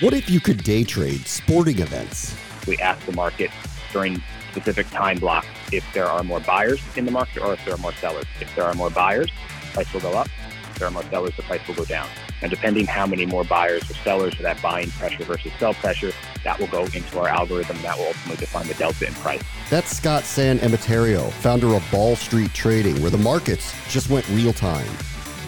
What 0.00 0.12
if 0.12 0.28
you 0.28 0.40
could 0.40 0.64
day 0.64 0.82
trade 0.82 1.24
sporting 1.28 1.78
events? 1.78 2.36
We 2.66 2.78
ask 2.78 3.04
the 3.06 3.12
market 3.12 3.52
during 3.92 4.20
specific 4.50 4.90
time 4.90 5.18
blocks 5.20 5.46
if 5.70 5.84
there 5.94 6.06
are 6.06 6.24
more 6.24 6.40
buyers 6.40 6.80
in 6.96 7.04
the 7.04 7.12
market 7.12 7.44
or 7.44 7.52
if 7.52 7.64
there 7.64 7.74
are 7.74 7.78
more 7.78 7.92
sellers. 7.92 8.24
If 8.40 8.52
there 8.56 8.64
are 8.64 8.74
more 8.74 8.90
buyers, 8.90 9.30
price 9.72 9.92
will 9.92 10.00
go 10.00 10.14
up. 10.14 10.28
If 10.70 10.80
there 10.80 10.88
are 10.88 10.90
more 10.90 11.04
sellers, 11.04 11.36
the 11.36 11.42
price 11.42 11.64
will 11.68 11.76
go 11.76 11.84
down. 11.84 12.08
And 12.42 12.50
depending 12.50 12.86
how 12.86 13.06
many 13.06 13.24
more 13.24 13.44
buyers 13.44 13.88
or 13.88 13.94
sellers 13.94 14.34
for 14.34 14.42
that 14.42 14.60
buying 14.60 14.90
pressure 14.90 15.22
versus 15.22 15.52
sell 15.60 15.74
pressure, 15.74 16.10
that 16.44 16.58
will 16.58 16.66
go 16.68 16.84
into 16.84 17.18
our 17.18 17.28
algorithm. 17.28 17.80
That 17.82 17.98
will 17.98 18.06
ultimately 18.06 18.36
define 18.36 18.66
the 18.68 18.74
delta 18.74 19.06
in 19.06 19.14
price. 19.14 19.42
That's 19.70 19.96
Scott 19.96 20.24
San 20.24 20.58
Emeterio, 20.60 21.30
founder 21.32 21.74
of 21.74 21.84
Ball 21.90 22.16
Street 22.16 22.52
Trading, 22.54 23.00
where 23.02 23.10
the 23.10 23.18
markets 23.18 23.74
just 23.88 24.10
went 24.10 24.28
real 24.30 24.52
time. 24.52 24.88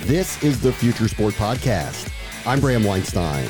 This 0.00 0.42
is 0.42 0.60
the 0.60 0.72
Future 0.72 1.08
Sport 1.08 1.34
Podcast. 1.34 2.10
I'm 2.46 2.60
Bram 2.60 2.84
Weinstein. 2.84 3.48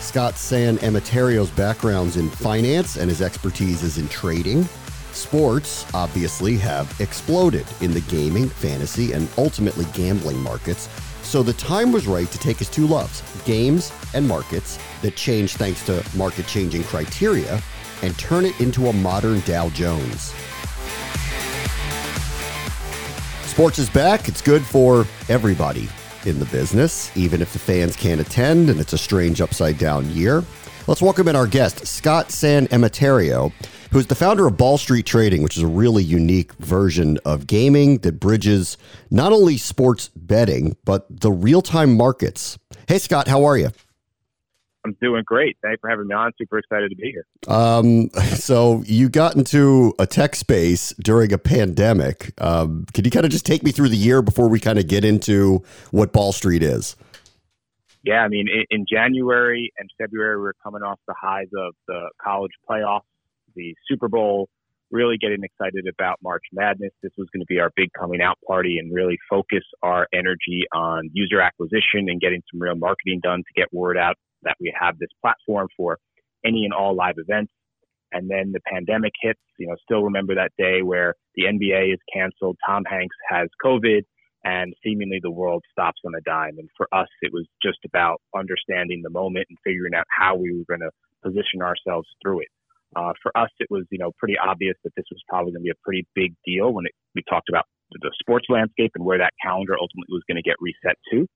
Scott 0.00 0.36
San 0.36 0.76
Emeterio's 0.78 1.50
backgrounds 1.50 2.16
in 2.16 2.28
finance 2.28 2.96
and 2.96 3.08
his 3.08 3.22
expertise 3.22 3.84
is 3.84 3.96
in 3.96 4.08
trading. 4.08 4.68
Sports, 5.14 5.86
obviously, 5.94 6.56
have 6.58 6.94
exploded 7.00 7.66
in 7.80 7.92
the 7.92 8.00
gaming, 8.02 8.48
fantasy, 8.48 9.12
and 9.12 9.28
ultimately 9.38 9.86
gambling 9.92 10.38
markets. 10.38 10.88
So 11.22 11.42
the 11.42 11.52
time 11.52 11.92
was 11.92 12.06
right 12.06 12.30
to 12.30 12.38
take 12.38 12.58
his 12.58 12.68
two 12.68 12.86
loves, 12.86 13.22
games 13.44 13.92
and 14.14 14.26
markets, 14.26 14.78
that 15.02 15.16
change 15.16 15.54
thanks 15.54 15.84
to 15.86 16.04
market 16.16 16.46
changing 16.46 16.84
criteria, 16.84 17.60
and 18.02 18.18
turn 18.18 18.44
it 18.44 18.58
into 18.60 18.88
a 18.88 18.92
modern 18.92 19.40
Dow 19.40 19.68
Jones. 19.70 20.34
Sports 23.44 23.78
is 23.78 23.90
back. 23.90 24.28
It's 24.28 24.40
good 24.40 24.62
for 24.62 25.06
everybody 25.28 25.88
in 26.24 26.38
the 26.38 26.46
business, 26.46 27.14
even 27.16 27.42
if 27.42 27.52
the 27.52 27.58
fans 27.58 27.96
can't 27.96 28.20
attend 28.20 28.70
and 28.70 28.80
it's 28.80 28.92
a 28.92 28.98
strange 28.98 29.40
upside 29.40 29.78
down 29.78 30.08
year. 30.10 30.44
Let's 30.86 31.02
welcome 31.02 31.28
in 31.28 31.36
our 31.36 31.46
guest, 31.46 31.86
Scott 31.86 32.30
San 32.30 32.66
Emeterio, 32.68 33.52
who's 33.90 34.06
the 34.06 34.14
founder 34.14 34.46
of 34.46 34.56
Ball 34.56 34.78
Street 34.78 35.06
Trading, 35.06 35.42
which 35.42 35.56
is 35.56 35.62
a 35.62 35.66
really 35.68 36.02
unique 36.02 36.52
version 36.54 37.18
of 37.24 37.46
gaming 37.46 37.98
that 37.98 38.20
bridges 38.20 38.76
not 39.10 39.32
only 39.32 39.56
sports 39.56 40.10
betting, 40.14 40.76
but 40.84 41.06
the 41.08 41.30
real 41.30 41.62
time 41.62 41.96
markets. 41.96 42.58
Hey, 42.88 42.98
Scott, 42.98 43.28
how 43.28 43.44
are 43.44 43.56
you? 43.56 43.70
I'm 44.84 44.96
doing 45.02 45.22
great. 45.26 45.58
Thanks 45.62 45.80
for 45.80 45.90
having 45.90 46.06
me 46.06 46.14
on. 46.14 46.32
Super 46.38 46.58
excited 46.58 46.88
to 46.90 46.96
be 46.96 47.12
here. 47.12 47.26
Um, 47.48 48.08
so 48.34 48.82
you 48.86 49.08
got 49.08 49.36
into 49.36 49.94
a 49.98 50.06
tech 50.06 50.34
space 50.34 50.94
during 51.02 51.32
a 51.32 51.38
pandemic. 51.38 52.32
Um, 52.40 52.86
can 52.94 53.04
you 53.04 53.10
kind 53.10 53.26
of 53.26 53.32
just 53.32 53.44
take 53.44 53.62
me 53.62 53.72
through 53.72 53.90
the 53.90 53.96
year 53.96 54.22
before 54.22 54.48
we 54.48 54.58
kind 54.58 54.78
of 54.78 54.86
get 54.86 55.04
into 55.04 55.62
what 55.90 56.12
Ball 56.12 56.32
Street 56.32 56.62
is? 56.62 56.96
Yeah, 58.02 58.20
I 58.20 58.28
mean, 58.28 58.46
in, 58.48 58.64
in 58.70 58.86
January 58.90 59.70
and 59.78 59.90
February, 59.98 60.40
we 60.40 60.46
are 60.46 60.54
coming 60.62 60.82
off 60.82 60.98
the 61.06 61.14
highs 61.20 61.48
of 61.54 61.74
the 61.86 62.08
college 62.22 62.52
playoffs, 62.68 63.02
the 63.54 63.74
Super 63.88 64.08
Bowl, 64.08 64.48
really 64.90 65.16
getting 65.18 65.42
excited 65.44 65.86
about 65.86 66.18
March 66.22 66.42
Madness. 66.52 66.92
This 67.02 67.12
was 67.16 67.28
going 67.32 67.40
to 67.40 67.46
be 67.46 67.60
our 67.60 67.70
big 67.76 67.90
coming 67.98 68.20
out 68.20 68.38
party 68.46 68.78
and 68.78 68.92
really 68.92 69.18
focus 69.28 69.64
our 69.82 70.06
energy 70.12 70.64
on 70.74 71.10
user 71.12 71.40
acquisition 71.40 72.08
and 72.08 72.20
getting 72.20 72.42
some 72.50 72.60
real 72.60 72.74
marketing 72.74 73.20
done 73.22 73.38
to 73.38 73.60
get 73.60 73.72
word 73.72 73.96
out 73.96 74.16
that 74.42 74.56
we 74.60 74.74
have 74.78 74.98
this 74.98 75.10
platform 75.20 75.68
for 75.76 75.98
any 76.44 76.64
and 76.64 76.72
all 76.72 76.94
live 76.94 77.16
events. 77.18 77.52
And 78.12 78.28
then 78.28 78.52
the 78.52 78.60
pandemic 78.66 79.12
hits, 79.22 79.40
you 79.58 79.68
know, 79.68 79.76
still 79.84 80.02
remember 80.02 80.34
that 80.34 80.50
day 80.58 80.82
where 80.82 81.14
the 81.36 81.44
NBA 81.44 81.92
is 81.94 82.00
canceled, 82.12 82.56
Tom 82.66 82.84
Hanks 82.84 83.14
has 83.28 83.48
COVID, 83.64 84.02
and 84.44 84.74
seemingly 84.82 85.20
the 85.22 85.30
world 85.30 85.62
stops 85.70 86.00
on 86.04 86.14
a 86.14 86.20
dime. 86.22 86.58
And 86.58 86.68
for 86.76 86.88
us, 86.92 87.08
it 87.22 87.32
was 87.32 87.46
just 87.62 87.78
about 87.84 88.20
understanding 88.36 89.02
the 89.02 89.10
moment 89.10 89.46
and 89.48 89.58
figuring 89.64 89.94
out 89.94 90.06
how 90.08 90.34
we 90.34 90.52
were 90.52 90.64
going 90.68 90.80
to 90.80 90.90
position 91.22 91.62
ourselves 91.62 92.08
through 92.22 92.40
it. 92.40 92.48
Uh, 92.96 93.12
for 93.22 93.30
us, 93.36 93.50
it 93.58 93.68
was, 93.70 93.84
you 93.90 93.98
know, 93.98 94.10
pretty 94.18 94.36
obvious 94.36 94.76
that 94.84 94.92
this 94.96 95.06
was 95.10 95.22
probably 95.28 95.52
going 95.52 95.62
to 95.62 95.68
be 95.68 95.70
a 95.70 95.82
pretty 95.84 96.06
big 96.14 96.34
deal 96.44 96.72
when 96.72 96.86
it, 96.86 96.92
we 97.14 97.22
talked 97.28 97.48
about 97.48 97.64
the 97.90 98.10
sports 98.20 98.46
landscape 98.48 98.92
and 98.94 99.04
where 99.04 99.18
that 99.18 99.32
calendar 99.42 99.74
ultimately 99.74 100.14
was 100.14 100.22
going 100.28 100.36
to 100.36 100.42
get 100.42 100.56
reset 100.60 100.96
to. 101.10 101.26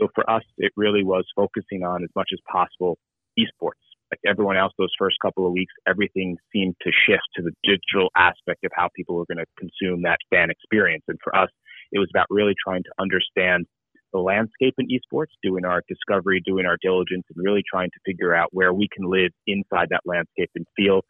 So 0.00 0.08
for 0.14 0.28
us, 0.30 0.42
it 0.58 0.72
really 0.76 1.04
was 1.04 1.24
focusing 1.36 1.82
on 1.84 2.02
as 2.02 2.10
much 2.16 2.30
as 2.32 2.38
possible 2.50 2.98
esports. 3.38 3.82
Like 4.10 4.20
everyone 4.26 4.56
else, 4.56 4.72
those 4.76 4.90
first 4.98 5.16
couple 5.22 5.46
of 5.46 5.52
weeks, 5.52 5.72
everything 5.86 6.36
seemed 6.52 6.74
to 6.82 6.90
shift 7.06 7.22
to 7.36 7.42
the 7.42 7.52
digital 7.62 8.10
aspect 8.16 8.64
of 8.64 8.72
how 8.74 8.88
people 8.96 9.14
were 9.14 9.26
going 9.26 9.38
to 9.38 9.46
consume 9.56 10.02
that 10.02 10.18
fan 10.30 10.50
experience. 10.50 11.04
And 11.06 11.18
for 11.22 11.34
us, 11.36 11.48
it 11.92 11.98
was 11.98 12.08
about 12.12 12.26
really 12.28 12.54
trying 12.58 12.82
to 12.82 12.90
understand 12.98 13.66
the 14.12 14.18
landscape 14.18 14.74
in 14.78 14.88
esports, 14.88 15.32
doing 15.42 15.64
our 15.64 15.82
discovery, 15.88 16.42
doing 16.44 16.66
our 16.66 16.76
diligence, 16.82 17.24
and 17.34 17.44
really 17.44 17.62
trying 17.68 17.90
to 17.90 18.00
figure 18.04 18.34
out 18.34 18.48
where 18.52 18.72
we 18.72 18.88
can 18.94 19.08
live 19.08 19.30
inside 19.46 19.88
that 19.90 20.02
landscape 20.04 20.50
and 20.54 20.66
feel 20.76 21.02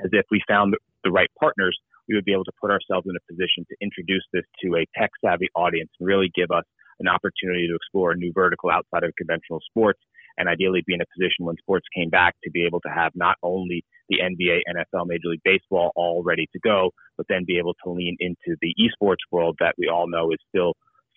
as 0.00 0.10
if 0.12 0.26
we 0.30 0.40
found 0.48 0.74
the 1.04 1.10
right 1.10 1.30
partners, 1.38 1.78
we 2.08 2.14
would 2.14 2.24
be 2.24 2.32
able 2.32 2.44
to 2.44 2.52
put 2.60 2.70
ourselves 2.70 3.06
in 3.08 3.16
a 3.16 3.32
position 3.32 3.64
to 3.68 3.76
introduce 3.80 4.24
this 4.32 4.44
to 4.62 4.76
a 4.76 4.86
tech 4.98 5.10
savvy 5.24 5.48
audience 5.54 5.90
and 5.98 6.06
really 6.06 6.30
give 6.34 6.50
us 6.50 6.64
an 7.00 7.08
opportunity 7.08 7.66
to 7.68 7.74
explore 7.74 8.12
a 8.12 8.16
new 8.16 8.32
vertical 8.32 8.70
outside 8.70 9.04
of 9.04 9.12
conventional 9.16 9.60
sports 9.68 10.00
and 10.38 10.48
ideally 10.48 10.82
be 10.86 10.94
in 10.94 11.00
a 11.00 11.12
position 11.16 11.44
when 11.44 11.56
sports 11.56 11.86
came 11.94 12.10
back 12.10 12.34
to 12.44 12.50
be 12.50 12.66
able 12.66 12.80
to 12.80 12.88
have 12.88 13.12
not 13.14 13.36
only 13.42 13.84
the 14.08 14.18
NBA, 14.20 14.60
NFL, 14.68 15.06
Major 15.06 15.28
League 15.28 15.40
Baseball 15.44 15.92
all 15.96 16.22
ready 16.22 16.46
to 16.52 16.58
go, 16.60 16.90
but 17.16 17.26
then 17.28 17.44
be 17.46 17.58
able 17.58 17.74
to 17.84 17.90
lean 17.90 18.16
into 18.20 18.56
the 18.60 18.74
esports 18.78 19.24
world 19.30 19.56
that 19.60 19.74
we 19.78 19.88
all 19.88 20.08
know 20.08 20.30
is 20.30 20.38
still 20.48 20.74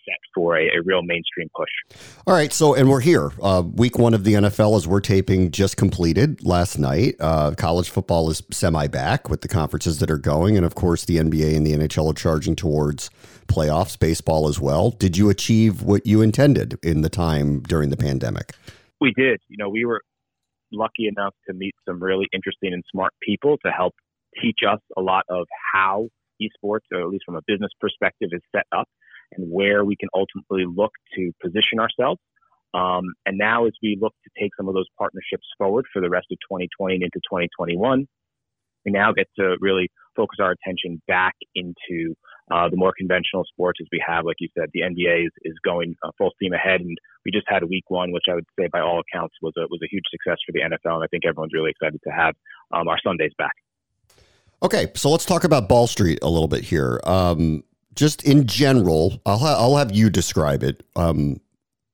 set 0.09 0.19
for 0.33 0.57
a, 0.57 0.65
a 0.65 0.81
real 0.83 1.01
mainstream 1.01 1.49
push. 1.55 1.69
All 2.25 2.33
right, 2.33 2.51
so 2.51 2.73
and 2.73 2.89
we're 2.89 2.99
here. 2.99 3.31
Uh, 3.41 3.63
week 3.73 3.97
one 3.97 4.13
of 4.13 4.23
the 4.23 4.33
NFL, 4.33 4.75
as 4.75 4.87
we're 4.87 4.99
taping, 4.99 5.51
just 5.51 5.77
completed 5.77 6.43
last 6.45 6.77
night. 6.77 7.15
Uh, 7.19 7.51
college 7.51 7.89
football 7.89 8.29
is 8.29 8.41
semi 8.51 8.87
back 8.87 9.29
with 9.29 9.41
the 9.41 9.47
conferences 9.47 9.99
that 9.99 10.09
are 10.09 10.17
going, 10.17 10.57
and 10.57 10.65
of 10.65 10.75
course, 10.75 11.05
the 11.05 11.17
NBA 11.17 11.55
and 11.55 11.65
the 11.65 11.73
NHL 11.73 12.11
are 12.11 12.13
charging 12.13 12.55
towards 12.55 13.09
playoffs. 13.47 13.97
Baseball 13.97 14.47
as 14.47 14.59
well. 14.59 14.91
Did 14.91 15.17
you 15.17 15.29
achieve 15.29 15.81
what 15.81 16.05
you 16.05 16.21
intended 16.21 16.77
in 16.83 17.01
the 17.01 17.09
time 17.09 17.61
during 17.61 17.89
the 17.89 17.97
pandemic? 17.97 18.53
We 19.01 19.13
did. 19.15 19.39
You 19.47 19.57
know, 19.57 19.69
we 19.69 19.85
were 19.85 20.01
lucky 20.71 21.07
enough 21.07 21.33
to 21.47 21.53
meet 21.53 21.73
some 21.87 22.01
really 22.01 22.27
interesting 22.33 22.73
and 22.73 22.83
smart 22.91 23.13
people 23.21 23.57
to 23.65 23.71
help 23.71 23.93
teach 24.41 24.59
us 24.67 24.79
a 24.97 25.01
lot 25.01 25.23
of 25.29 25.47
how 25.73 26.09
esports, 26.41 26.85
or 26.91 27.01
at 27.01 27.09
least 27.09 27.23
from 27.25 27.35
a 27.35 27.41
business 27.47 27.71
perspective, 27.79 28.29
is 28.31 28.41
set 28.55 28.65
up 28.71 28.87
and 29.33 29.51
where 29.51 29.85
we 29.85 29.95
can 29.95 30.09
ultimately 30.13 30.65
look 30.65 30.91
to 31.15 31.31
position 31.41 31.79
ourselves. 31.79 32.19
Um, 32.73 33.13
and 33.25 33.37
now, 33.37 33.65
as 33.65 33.73
we 33.81 33.97
look 33.99 34.13
to 34.23 34.41
take 34.41 34.51
some 34.55 34.67
of 34.67 34.75
those 34.75 34.87
partnerships 34.97 35.47
forward 35.57 35.85
for 35.91 36.01
the 36.01 36.09
rest 36.09 36.27
of 36.31 36.37
2020 36.49 36.95
and 36.95 37.03
into 37.03 37.19
2021, 37.25 38.07
we 38.85 38.91
now 38.91 39.11
get 39.11 39.27
to 39.37 39.57
really 39.59 39.89
focus 40.15 40.37
our 40.39 40.51
attention 40.51 41.01
back 41.07 41.33
into 41.55 42.13
uh, 42.51 42.67
the 42.69 42.77
more 42.77 42.93
conventional 42.97 43.43
sports 43.45 43.79
as 43.81 43.87
we 43.91 44.03
have, 44.05 44.25
like 44.25 44.37
you 44.39 44.49
said, 44.57 44.69
the 44.73 44.81
NBA 44.81 45.25
is, 45.25 45.31
is 45.43 45.53
going 45.63 45.95
uh, 46.03 46.09
full 46.17 46.31
steam 46.35 46.53
ahead, 46.53 46.81
and 46.81 46.97
we 47.25 47.31
just 47.31 47.45
had 47.47 47.63
a 47.63 47.67
week 47.67 47.85
one, 47.89 48.11
which 48.11 48.23
I 48.29 48.35
would 48.35 48.45
say 48.59 48.67
by 48.71 48.79
all 48.79 49.01
accounts 49.01 49.35
was 49.41 49.53
a 49.57 49.61
was 49.69 49.79
a 49.83 49.87
huge 49.89 50.05
success 50.09 50.37
for 50.45 50.51
the 50.51 50.61
NFL, 50.61 50.95
and 50.95 51.03
I 51.03 51.07
think 51.07 51.25
everyone's 51.25 51.53
really 51.53 51.71
excited 51.71 51.99
to 52.03 52.09
have 52.11 52.33
um, 52.71 52.87
our 52.87 52.97
Sundays 53.03 53.31
back. 53.37 53.53
Okay, 54.61 54.91
so 54.95 55.09
let's 55.09 55.25
talk 55.25 55.43
about 55.43 55.69
Ball 55.69 55.87
Street 55.87 56.19
a 56.21 56.29
little 56.29 56.47
bit 56.47 56.63
here. 56.63 56.99
Um, 57.05 57.63
just 57.99 58.23
in 58.23 58.47
general, 58.47 59.21
I'll 59.25 59.37
ha- 59.37 59.57
I'll 59.59 59.75
have 59.75 59.91
you 59.91 60.09
describe 60.09 60.63
it. 60.63 60.83
Um, 60.95 61.41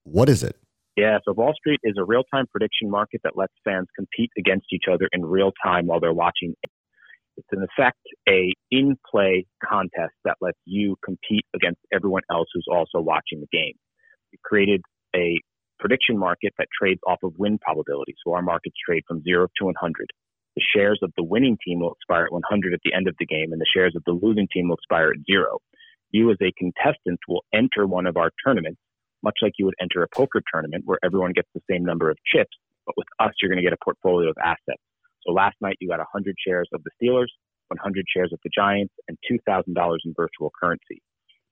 what 0.03 0.29
is 0.29 0.43
it? 0.43 0.55
Yeah, 0.95 1.17
so 1.25 1.33
Ball 1.33 1.53
Street 1.57 1.79
is 1.83 1.95
a 1.97 2.05
real 2.05 2.23
time 2.31 2.45
prediction 2.51 2.91
market 2.91 3.21
that 3.23 3.35
lets 3.35 3.53
fans 3.65 3.87
compete 3.95 4.29
against 4.37 4.67
each 4.71 4.83
other 4.89 5.09
in 5.11 5.25
real 5.25 5.51
time 5.63 5.87
while 5.87 5.99
they're 5.99 6.13
watching. 6.13 6.53
It's 7.37 7.47
in 7.51 7.63
effect 7.63 7.97
a 8.29 8.53
in 8.69 8.95
play 9.11 9.47
contest 9.67 10.13
that 10.23 10.37
lets 10.41 10.59
you 10.65 10.95
compete 11.03 11.43
against 11.55 11.81
everyone 11.91 12.21
else 12.31 12.47
who's 12.53 12.67
also 12.71 13.01
watching 13.01 13.41
the 13.41 13.47
game. 13.51 13.73
We 14.31 14.37
created 14.45 14.81
a 15.15 15.41
prediction 15.79 16.17
market 16.19 16.53
that 16.59 16.67
trades 16.79 17.01
off 17.07 17.19
of 17.23 17.33
win 17.37 17.57
probability. 17.57 18.13
So 18.23 18.33
our 18.33 18.43
markets 18.43 18.75
trade 18.87 19.03
from 19.07 19.23
zero 19.23 19.47
to 19.57 19.65
100. 19.65 20.07
The 20.55 20.63
shares 20.73 20.99
of 21.01 21.11
the 21.17 21.23
winning 21.23 21.57
team 21.65 21.79
will 21.79 21.93
expire 21.93 22.25
at 22.25 22.31
100 22.31 22.73
at 22.73 22.79
the 22.85 22.93
end 22.93 23.09
of 23.09 23.15
the 23.19 23.25
game, 23.25 23.51
and 23.51 23.59
the 23.59 23.67
shares 23.75 23.93
of 23.97 24.03
the 24.05 24.13
losing 24.13 24.47
team 24.53 24.69
will 24.69 24.75
expire 24.75 25.09
at 25.09 25.25
zero. 25.25 25.59
You, 26.15 26.31
as 26.31 26.37
a 26.41 26.53
contestant, 26.57 27.19
will 27.27 27.43
enter 27.53 27.85
one 27.85 28.07
of 28.07 28.15
our 28.15 28.31
tournaments, 28.45 28.79
much 29.21 29.35
like 29.41 29.51
you 29.59 29.65
would 29.65 29.75
enter 29.81 30.01
a 30.01 30.07
poker 30.15 30.41
tournament 30.49 30.83
where 30.85 30.97
everyone 31.03 31.33
gets 31.33 31.49
the 31.53 31.59
same 31.69 31.83
number 31.83 32.09
of 32.09 32.15
chips. 32.25 32.55
But 32.85 32.95
with 32.95 33.07
us, 33.19 33.33
you're 33.41 33.51
going 33.51 33.61
to 33.61 33.69
get 33.69 33.73
a 33.73 33.83
portfolio 33.83 34.29
of 34.29 34.37
assets. 34.41 34.81
So 35.27 35.33
last 35.33 35.57
night, 35.59 35.75
you 35.81 35.89
got 35.89 35.97
100 35.97 36.35
shares 36.39 36.69
of 36.73 36.81
the 36.83 36.91
Steelers, 36.95 37.27
100 37.67 38.05
shares 38.15 38.31
of 38.31 38.39
the 38.45 38.49
Giants, 38.55 38.93
and 39.09 39.17
$2,000 39.29 39.97
in 40.05 40.13
virtual 40.15 40.53
currency. 40.57 41.01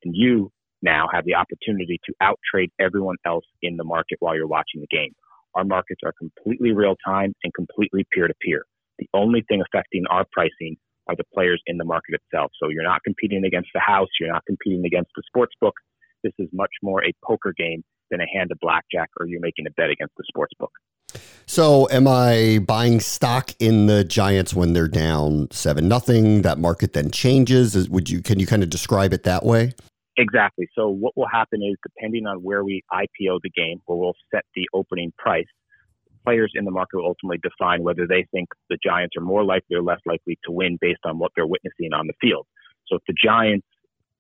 And 0.05 0.15
you 0.15 0.49
now 0.81 1.09
have 1.11 1.25
the 1.25 1.35
opportunity 1.35 1.99
to 2.05 2.13
outtrade 2.23 2.69
everyone 2.79 3.17
else 3.25 3.45
in 3.61 3.75
the 3.75 3.83
market 3.83 4.15
while 4.21 4.33
you're 4.33 4.47
watching 4.47 4.79
the 4.79 4.87
game. 4.87 5.11
Our 5.55 5.65
markets 5.65 5.99
are 6.05 6.13
completely 6.17 6.71
real 6.71 6.95
time 7.05 7.33
and 7.43 7.53
completely 7.53 8.05
peer 8.13 8.29
to 8.29 8.33
peer. 8.41 8.63
The 8.97 9.09
only 9.13 9.43
thing 9.49 9.61
affecting 9.61 10.05
our 10.09 10.23
pricing 10.31 10.77
are 11.07 11.15
the 11.15 11.23
players 11.33 11.61
in 11.67 11.77
the 11.77 11.85
market 11.85 12.15
itself. 12.15 12.51
So 12.61 12.69
you're 12.69 12.83
not 12.83 13.03
competing 13.03 13.45
against 13.45 13.69
the 13.73 13.79
house, 13.79 14.09
you're 14.19 14.31
not 14.31 14.43
competing 14.45 14.85
against 14.85 15.11
the 15.15 15.23
sports 15.25 15.53
book. 15.59 15.73
This 16.23 16.33
is 16.39 16.47
much 16.53 16.71
more 16.81 17.03
a 17.03 17.11
poker 17.23 17.53
game 17.57 17.83
than 18.09 18.21
a 18.21 18.27
hand 18.33 18.51
of 18.51 18.59
blackjack 18.61 19.09
or 19.19 19.27
you're 19.27 19.41
making 19.41 19.67
a 19.67 19.71
bet 19.71 19.89
against 19.89 20.13
the 20.17 20.23
sports 20.27 20.53
book. 20.59 20.71
So, 21.45 21.87
am 21.91 22.07
I 22.07 22.59
buying 22.65 22.99
stock 22.99 23.51
in 23.59 23.85
the 23.85 24.03
Giants 24.03 24.53
when 24.53 24.73
they're 24.73 24.87
down 24.87 25.49
seven 25.51 25.87
nothing? 25.87 26.41
That 26.41 26.57
market 26.57 26.93
then 26.93 27.11
changes. 27.11 27.75
Is, 27.75 27.89
would 27.89 28.09
you 28.09 28.21
can 28.21 28.39
you 28.39 28.47
kind 28.47 28.63
of 28.63 28.69
describe 28.69 29.13
it 29.13 29.23
that 29.23 29.43
way? 29.43 29.73
Exactly. 30.17 30.67
So, 30.73 30.89
what 30.89 31.15
will 31.15 31.27
happen 31.27 31.61
is 31.61 31.75
depending 31.83 32.25
on 32.25 32.37
where 32.37 32.63
we 32.63 32.81
IPO 32.91 33.39
the 33.43 33.51
game, 33.55 33.79
where 33.85 33.97
we'll 33.97 34.15
set 34.33 34.45
the 34.55 34.67
opening 34.73 35.11
price, 35.17 35.45
players 36.23 36.51
in 36.55 36.65
the 36.65 36.71
market 36.71 36.97
will 36.97 37.07
ultimately 37.07 37.39
define 37.41 37.83
whether 37.83 38.07
they 38.07 38.25
think 38.31 38.49
the 38.69 38.77
Giants 38.83 39.15
are 39.17 39.23
more 39.23 39.43
likely 39.43 39.75
or 39.75 39.81
less 39.81 39.99
likely 40.05 40.37
to 40.45 40.51
win 40.51 40.77
based 40.79 41.01
on 41.05 41.19
what 41.19 41.31
they're 41.35 41.47
witnessing 41.47 41.93
on 41.93 42.07
the 42.07 42.13
field. 42.21 42.47
So, 42.87 42.97
if 42.97 43.01
the 43.07 43.15
Giants 43.21 43.67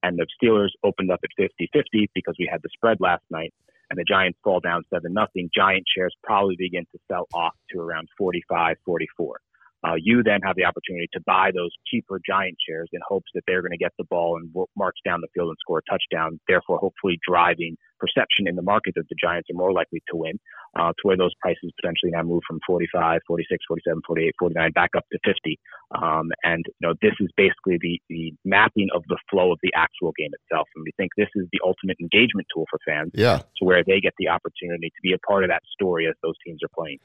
and 0.03 0.17
the 0.17 0.27
Steelers 0.41 0.69
opened 0.83 1.11
up 1.11 1.21
at 1.23 1.29
50 1.37 1.69
50 1.73 2.09
because 2.13 2.35
we 2.37 2.49
had 2.51 2.61
the 2.61 2.69
spread 2.73 2.97
last 2.99 3.23
night, 3.29 3.53
and 3.89 3.99
the 3.99 4.05
Giants 4.07 4.39
fall 4.43 4.59
down 4.59 4.83
7 4.93 5.13
nothing, 5.13 5.49
Giant 5.55 5.83
shares 5.95 6.15
probably 6.23 6.55
begin 6.57 6.85
to 6.91 6.99
sell 7.11 7.27
off 7.33 7.53
to 7.71 7.79
around 7.79 8.07
45, 8.17 8.77
44. 8.85 9.39
Uh, 9.85 9.95
you 9.97 10.23
then 10.23 10.39
have 10.43 10.55
the 10.55 10.63
opportunity 10.63 11.09
to 11.11 11.19
buy 11.25 11.51
those 11.53 11.71
cheaper 11.87 12.19
Giant 12.25 12.55
shares 12.67 12.89
in 12.93 13.01
hopes 13.05 13.29
that 13.35 13.43
they're 13.45 13.61
going 13.61 13.71
to 13.71 13.77
get 13.77 13.91
the 13.97 14.05
ball 14.05 14.37
and 14.37 14.49
march 14.77 14.95
down 15.03 15.19
the 15.19 15.27
field 15.33 15.49
and 15.49 15.57
score 15.59 15.79
a 15.79 15.91
touchdown, 15.91 16.39
therefore 16.47 16.77
hopefully 16.77 17.19
driving 17.27 17.77
perception 17.99 18.47
in 18.47 18.55
the 18.55 18.61
market 18.61 18.93
that 18.95 19.09
the 19.09 19.15
Giants 19.21 19.49
are 19.51 19.57
more 19.57 19.73
likely 19.73 20.01
to 20.09 20.15
win, 20.15 20.39
uh, 20.75 20.89
to 20.89 21.01
where 21.03 21.17
those 21.17 21.33
prices 21.39 21.71
potentially 21.79 22.11
now 22.11 22.23
move 22.23 22.41
from 22.47 22.59
45, 22.65 23.21
46, 23.27 23.65
47, 23.67 24.01
48, 24.05 24.33
49 24.39 24.71
back 24.71 24.89
up 24.97 25.05
to 25.11 25.19
50. 25.23 25.59
Um, 26.01 26.31
and 26.43 26.65
you 26.65 26.87
know 26.87 26.93
this 27.01 27.13
is 27.19 27.29
basically 27.37 27.77
the 27.81 28.01
the 28.09 28.33
mapping 28.43 28.89
of 28.95 29.03
the 29.07 29.17
flow 29.29 29.51
of 29.51 29.59
the 29.61 29.71
actual 29.75 30.11
game 30.17 30.31
itself, 30.33 30.67
and 30.75 30.83
we 30.83 30.91
think 30.97 31.11
this 31.17 31.29
is 31.35 31.47
the 31.51 31.59
ultimate 31.63 31.97
engagement 31.99 32.47
tool 32.53 32.65
for 32.69 32.79
fans. 32.85 33.11
Yeah, 33.13 33.39
to 33.57 33.65
where 33.65 33.83
they 33.83 33.99
get 33.99 34.13
the 34.17 34.29
opportunity 34.29 34.89
to 34.89 35.01
be 35.01 35.13
a 35.13 35.19
part 35.19 35.43
of 35.43 35.49
that 35.49 35.63
story 35.71 36.07
as 36.07 36.15
those 36.23 36.35
teams 36.45 36.61
are 36.63 36.73
playing. 36.75 36.99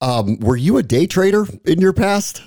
Um, 0.00 0.38
were 0.40 0.56
you 0.56 0.76
a 0.76 0.82
day 0.82 1.06
trader 1.06 1.46
in 1.64 1.80
your 1.80 1.92
past? 1.92 2.42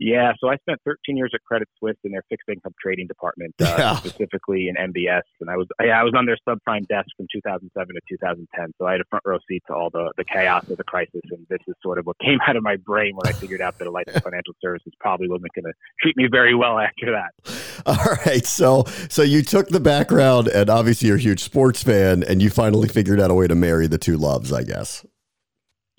Yeah, 0.00 0.32
so 0.40 0.48
I 0.48 0.56
spent 0.56 0.80
13 0.86 1.18
years 1.18 1.30
at 1.34 1.44
Credit 1.44 1.68
Suisse 1.78 1.96
in 2.04 2.12
their 2.12 2.22
fixed 2.30 2.48
income 2.48 2.72
trading 2.82 3.06
department, 3.06 3.54
uh, 3.60 3.76
yeah. 3.78 3.96
specifically 3.96 4.68
in 4.68 4.74
MBS, 4.74 5.20
and 5.42 5.50
I 5.50 5.58
was 5.58 5.66
I, 5.78 5.88
I 5.88 6.02
was 6.02 6.14
on 6.16 6.24
their 6.24 6.38
subprime 6.48 6.88
desk 6.88 7.08
from 7.18 7.26
2007 7.30 7.94
to 7.94 8.00
2010. 8.08 8.72
So 8.78 8.86
I 8.86 8.92
had 8.92 9.02
a 9.02 9.04
front 9.10 9.22
row 9.26 9.38
seat 9.46 9.62
to 9.66 9.74
all 9.74 9.90
the 9.90 10.10
the 10.16 10.24
chaos 10.24 10.66
of 10.70 10.78
the 10.78 10.84
crisis, 10.84 11.20
and 11.30 11.46
this 11.50 11.60
is 11.68 11.74
sort 11.82 11.98
of 11.98 12.06
what 12.06 12.16
came 12.24 12.38
out 12.48 12.56
of 12.56 12.62
my 12.62 12.76
brain 12.76 13.12
when 13.14 13.30
I 13.30 13.36
figured 13.36 13.60
out 13.60 13.78
that 13.78 13.86
a 13.86 13.90
life 13.90 14.06
licensed 14.06 14.24
financial 14.24 14.54
services 14.62 14.90
probably 15.00 15.28
wasn't 15.28 15.52
going 15.54 15.64
to 15.64 15.72
treat 16.00 16.16
me 16.16 16.28
very 16.32 16.54
well 16.54 16.78
after 16.78 17.12
that. 17.12 17.82
All 17.86 18.16
right, 18.24 18.46
so 18.46 18.84
so 19.10 19.20
you 19.20 19.42
took 19.42 19.68
the 19.68 19.80
background, 19.80 20.48
and 20.48 20.70
obviously 20.70 21.08
you're 21.08 21.18
a 21.18 21.20
huge 21.20 21.44
sports 21.44 21.82
fan, 21.82 22.22
and 22.22 22.40
you 22.40 22.48
finally 22.48 22.88
figured 22.88 23.20
out 23.20 23.30
a 23.30 23.34
way 23.34 23.46
to 23.46 23.54
marry 23.54 23.86
the 23.86 23.98
two 23.98 24.16
loves, 24.16 24.50
I 24.50 24.62
guess. 24.62 25.04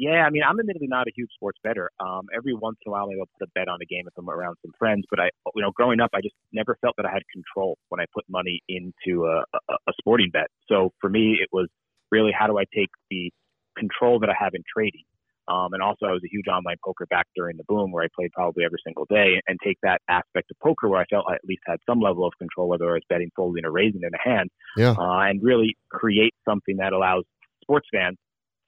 Yeah, 0.02 0.26
I 0.26 0.32
mean, 0.32 0.42
I'm 0.42 0.60
admittedly 0.60 0.88
not 0.88 1.06
a 1.06 1.12
huge 1.16 1.30
sports 1.36 1.60
better. 1.64 1.92
Um, 2.00 2.26
every 2.36 2.56
once 2.56 2.78
in 2.84 2.90
a 2.90 2.92
while, 2.92 3.06
maybe 3.06 3.20
I'll 3.22 3.30
put 3.38 3.48
a 3.48 3.52
bet 3.54 3.68
on 3.68 3.78
a 3.84 3.86
game 3.86 4.06
if 4.08 4.14
I'm 4.18 4.32
around 4.32 4.56
some 4.66 4.72
friends. 4.80 5.06
But 5.12 5.20
I, 5.20 5.30
you 5.54 5.62
know, 5.62 5.70
growing 5.76 6.00
up, 6.00 6.10
I 6.16 6.22
just 6.22 6.34
never 6.52 6.76
felt 6.82 6.96
that 6.98 7.06
I 7.06 7.12
had 7.12 7.22
control 7.32 7.78
when 7.90 8.02
I 8.02 8.06
put 8.12 8.26
money 8.28 8.62
into 8.68 9.28
a, 9.28 9.44
a, 9.54 9.74
a 9.90 9.94
sporting 10.00 10.32
bet. 10.34 10.48
So 10.68 10.90
for 11.00 11.08
me, 11.08 11.38
it 11.40 11.50
was 11.54 11.68
really 12.12 12.32
how 12.34 12.48
do 12.48 12.58
I 12.58 12.64
take 12.74 12.90
the 13.12 13.30
control 13.78 14.20
that 14.22 14.30
I 14.32 14.34
have 14.40 14.56
in 14.56 14.64
trading, 14.76 15.06
um, 15.48 15.74
and 15.74 15.84
also 15.84 16.08
I 16.08 16.12
was 16.14 16.24
a 16.26 16.32
huge 16.32 16.48
online 16.48 16.78
poker 16.84 17.06
back 17.06 17.28
during 17.36 17.58
the 17.58 17.64
boom 17.68 17.92
where 17.92 18.04
I 18.04 18.08
played 18.16 18.32
probably 18.32 18.66
every 18.66 18.80
single 18.84 19.06
day, 19.06 19.40
and 19.48 19.60
take 19.64 19.78
that 19.84 20.02
aspect 20.10 20.50
of 20.50 20.58
poker 20.64 20.90
where 20.90 21.00
I 21.00 21.06
felt 21.06 21.26
I 21.30 21.36
at 21.36 21.46
least 21.46 21.62
had 21.68 21.78
some 21.88 22.00
level 22.00 22.26
of 22.26 22.34
control, 22.40 22.68
whether 22.68 22.90
I 22.90 22.94
was 22.94 23.04
betting 23.08 23.30
folding 23.36 23.66
or 23.66 23.72
raising 23.72 24.02
in 24.02 24.10
a 24.16 24.30
hand, 24.30 24.50
yeah. 24.76 24.96
uh, 24.98 25.30
and 25.30 25.44
really 25.44 25.78
create 25.92 26.34
something 26.44 26.78
that 26.78 26.92
allows 26.92 27.24
sports 27.62 27.88
fans 27.94 28.18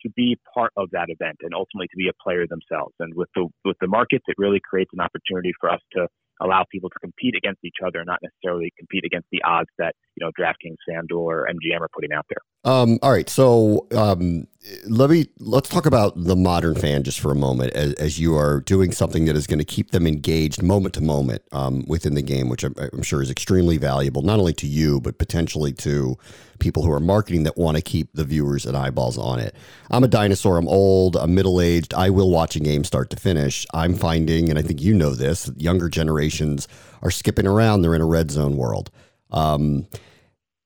to 0.03 0.09
be 0.15 0.37
part 0.53 0.71
of 0.77 0.89
that 0.91 1.07
event 1.09 1.37
and 1.41 1.53
ultimately 1.53 1.87
to 1.87 1.97
be 1.97 2.07
a 2.07 2.23
player 2.23 2.45
themselves. 2.47 2.93
And 2.99 3.13
with 3.15 3.29
the 3.35 3.47
with 3.65 3.77
the 3.81 3.87
markets, 3.87 4.25
it 4.27 4.35
really 4.37 4.61
creates 4.63 4.91
an 4.93 5.01
opportunity 5.01 5.53
for 5.59 5.69
us 5.71 5.79
to 5.93 6.07
allow 6.41 6.65
people 6.71 6.89
to 6.89 6.99
compete 6.99 7.35
against 7.35 7.63
each 7.63 7.77
other, 7.85 7.99
and 7.99 8.07
not 8.07 8.19
necessarily 8.21 8.71
compete 8.77 9.05
against 9.05 9.27
the 9.31 9.41
odds 9.43 9.69
that 9.77 9.95
you 10.15 10.25
know 10.25 10.31
DraftKings, 10.39 10.77
FanDuel, 10.89 11.21
or 11.21 11.47
MGM 11.49 11.81
are 11.81 11.89
putting 11.93 12.11
out 12.13 12.25
there. 12.29 12.71
Um, 12.71 12.97
all 13.01 13.11
right, 13.11 13.29
so 13.29 13.87
um, 13.95 14.47
let 14.87 15.09
me 15.09 15.27
let's 15.39 15.67
talk 15.67 15.85
about 15.85 16.13
the 16.15 16.35
modern 16.35 16.75
fan 16.75 17.03
just 17.03 17.19
for 17.19 17.31
a 17.31 17.35
moment, 17.35 17.73
as, 17.73 17.93
as 17.95 18.19
you 18.19 18.37
are 18.37 18.61
doing 18.61 18.91
something 18.91 19.25
that 19.25 19.35
is 19.35 19.47
going 19.47 19.59
to 19.59 19.65
keep 19.65 19.91
them 19.91 20.07
engaged 20.07 20.61
moment 20.61 20.93
to 20.95 21.01
moment 21.01 21.41
um, 21.51 21.83
within 21.87 22.13
the 22.13 22.21
game, 22.21 22.47
which 22.47 22.63
I'm, 22.63 22.73
I'm, 22.77 23.03
sure 23.03 23.21
is 23.21 23.29
extremely 23.29 23.77
valuable, 23.77 24.21
not 24.21 24.39
only 24.39 24.53
to 24.53 24.67
you 24.67 25.01
but 25.01 25.17
potentially 25.17 25.73
to 25.73 26.17
people 26.59 26.83
who 26.83 26.91
are 26.91 27.01
marketing 27.01 27.43
that 27.43 27.57
want 27.57 27.75
to 27.75 27.83
keep 27.83 28.13
the 28.13 28.23
viewers 28.23 28.65
and 28.65 28.77
eyeballs 28.77 29.17
on 29.17 29.39
it. 29.39 29.53
I'm 29.91 30.03
a 30.03 30.07
dinosaur. 30.07 30.57
I'm 30.57 30.67
old. 30.69 31.17
I'm 31.17 31.35
middle 31.35 31.59
aged. 31.59 31.93
I 31.93 32.09
will 32.09 32.29
watch 32.29 32.55
a 32.55 32.61
game 32.61 32.85
start 32.85 33.09
to 33.09 33.17
finish. 33.17 33.65
I'm 33.73 33.95
finding, 33.95 34.49
and 34.49 34.57
I 34.57 34.61
think 34.61 34.81
you 34.81 34.93
know 34.93 35.15
this, 35.15 35.51
younger 35.57 35.89
generations 35.89 36.69
are 37.01 37.11
skipping 37.11 37.47
around. 37.47 37.81
They're 37.81 37.95
in 37.95 38.01
a 38.01 38.05
red 38.05 38.31
zone 38.31 38.55
world. 38.55 38.89
Um, 39.33 39.87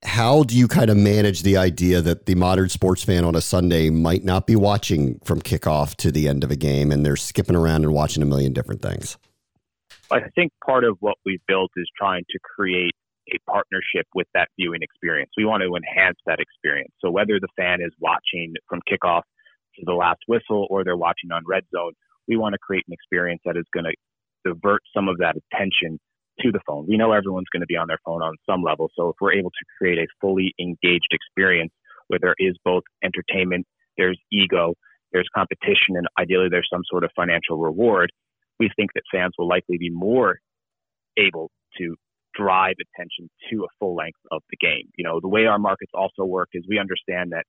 how 0.04 0.44
do 0.44 0.58
you 0.58 0.68
kind 0.68 0.90
of 0.90 0.98
manage 0.98 1.42
the 1.42 1.58
idea 1.58 2.02
that 2.02 2.28
the 2.28 2.36
modern 2.36 2.70
sports 2.70 3.04
fan 3.04 3.24
on 3.26 3.36
a 3.36 3.42
Sunday 3.42 3.90
might 3.90 4.24
not 4.24 4.46
be 4.46 4.56
watching 4.56 5.20
from 5.24 5.42
kickoff 5.42 5.96
to 5.96 6.12
the 6.12 6.28
end 6.28 6.44
of 6.44 6.52
a 6.52 6.56
game 6.56 6.92
and 6.92 7.06
they're 7.06 7.16
skipping 7.16 7.56
around 7.56 7.84
and 7.84 7.94
watching 7.94 8.22
a 8.22 8.26
million 8.26 8.54
different 8.54 8.82
things? 8.82 9.18
I 10.12 10.22
think 10.36 10.54
part 10.66 10.84
of 10.84 10.98
what 11.00 11.16
we've 11.26 11.42
built 11.48 11.72
is 11.76 11.90
trying 11.98 12.24
to 12.30 12.40
create 12.56 12.94
a 13.34 13.38
partnership 13.52 14.08
with 14.16 14.28
that 14.34 14.48
viewing 14.58 14.82
experience. 14.82 15.32
We 15.36 15.46
want 15.46 15.64
to 15.64 15.76
enhance 15.76 16.18
that 16.26 16.40
experience. 16.40 16.94
So 17.04 17.12
whether 17.12 17.40
the 17.42 17.50
fan 17.58 17.80
is 17.82 17.92
watching 18.00 18.54
from 18.70 18.80
kickoff 18.90 19.24
to 19.76 19.84
the 19.86 19.94
last 19.94 20.20
whistle 20.28 20.68
or 20.70 20.84
they're 20.84 20.96
watching 20.96 21.32
on 21.34 21.44
red 21.46 21.64
zone, 21.76 21.92
we 22.28 22.38
want 22.38 22.54
to 22.54 22.60
create 22.60 22.86
an 22.88 22.94
experience 22.94 23.42
that 23.46 23.58
is 23.58 23.66
going 23.74 23.86
to 23.86 23.94
divert 24.46 24.82
some 24.96 25.10
of 25.10 25.18
that 25.18 25.36
attention 25.36 26.00
to 26.42 26.52
the 26.52 26.60
phone. 26.68 26.86
We 26.88 26.98
know 26.98 27.12
everyone's 27.12 27.48
going 27.52 27.62
to 27.62 27.68
be 27.68 27.76
on 27.76 27.88
their 27.88 28.00
phone 28.06 28.22
on 28.22 28.36
some 28.50 28.62
level. 28.62 28.90
So 28.96 29.10
if 29.10 29.16
we're 29.20 29.34
able 29.34 29.50
to 29.50 29.66
create 29.78 29.98
a 29.98 30.08
fully 30.22 30.54
engaged 30.60 31.12
experience 31.12 31.72
where 32.08 32.20
there 32.22 32.36
is 32.38 32.56
both 32.64 32.84
entertainment, 33.04 33.66
there's 33.98 34.20
ego, 34.32 34.74
there's 35.12 35.28
competition, 35.36 35.96
and 35.96 36.08
ideally 36.20 36.48
there's 36.50 36.68
some 36.72 36.84
sort 36.90 37.04
of 37.04 37.12
financial 37.16 37.58
reward, 37.58 38.12
we 38.60 38.70
think 38.76 38.92
that 38.96 39.04
fans 39.12 39.34
will 39.38 39.48
likely 39.48 39.78
be 39.78 39.90
more 39.90 40.40
able 41.18 41.50
to 41.78 41.96
drive 42.36 42.76
attention 42.80 43.30
to 43.50 43.64
a 43.64 43.68
full 43.80 43.96
length 43.96 44.20
of 44.32 44.42
the 44.50 44.58
game. 44.58 44.90
You 44.98 45.04
know, 45.04 45.20
the 45.22 45.28
way 45.28 45.46
our 45.46 45.60
markets 45.60 45.92
also 45.94 46.24
work 46.24 46.50
is 46.54 46.64
we 46.70 46.80
understand 46.80 47.32
that 47.32 47.46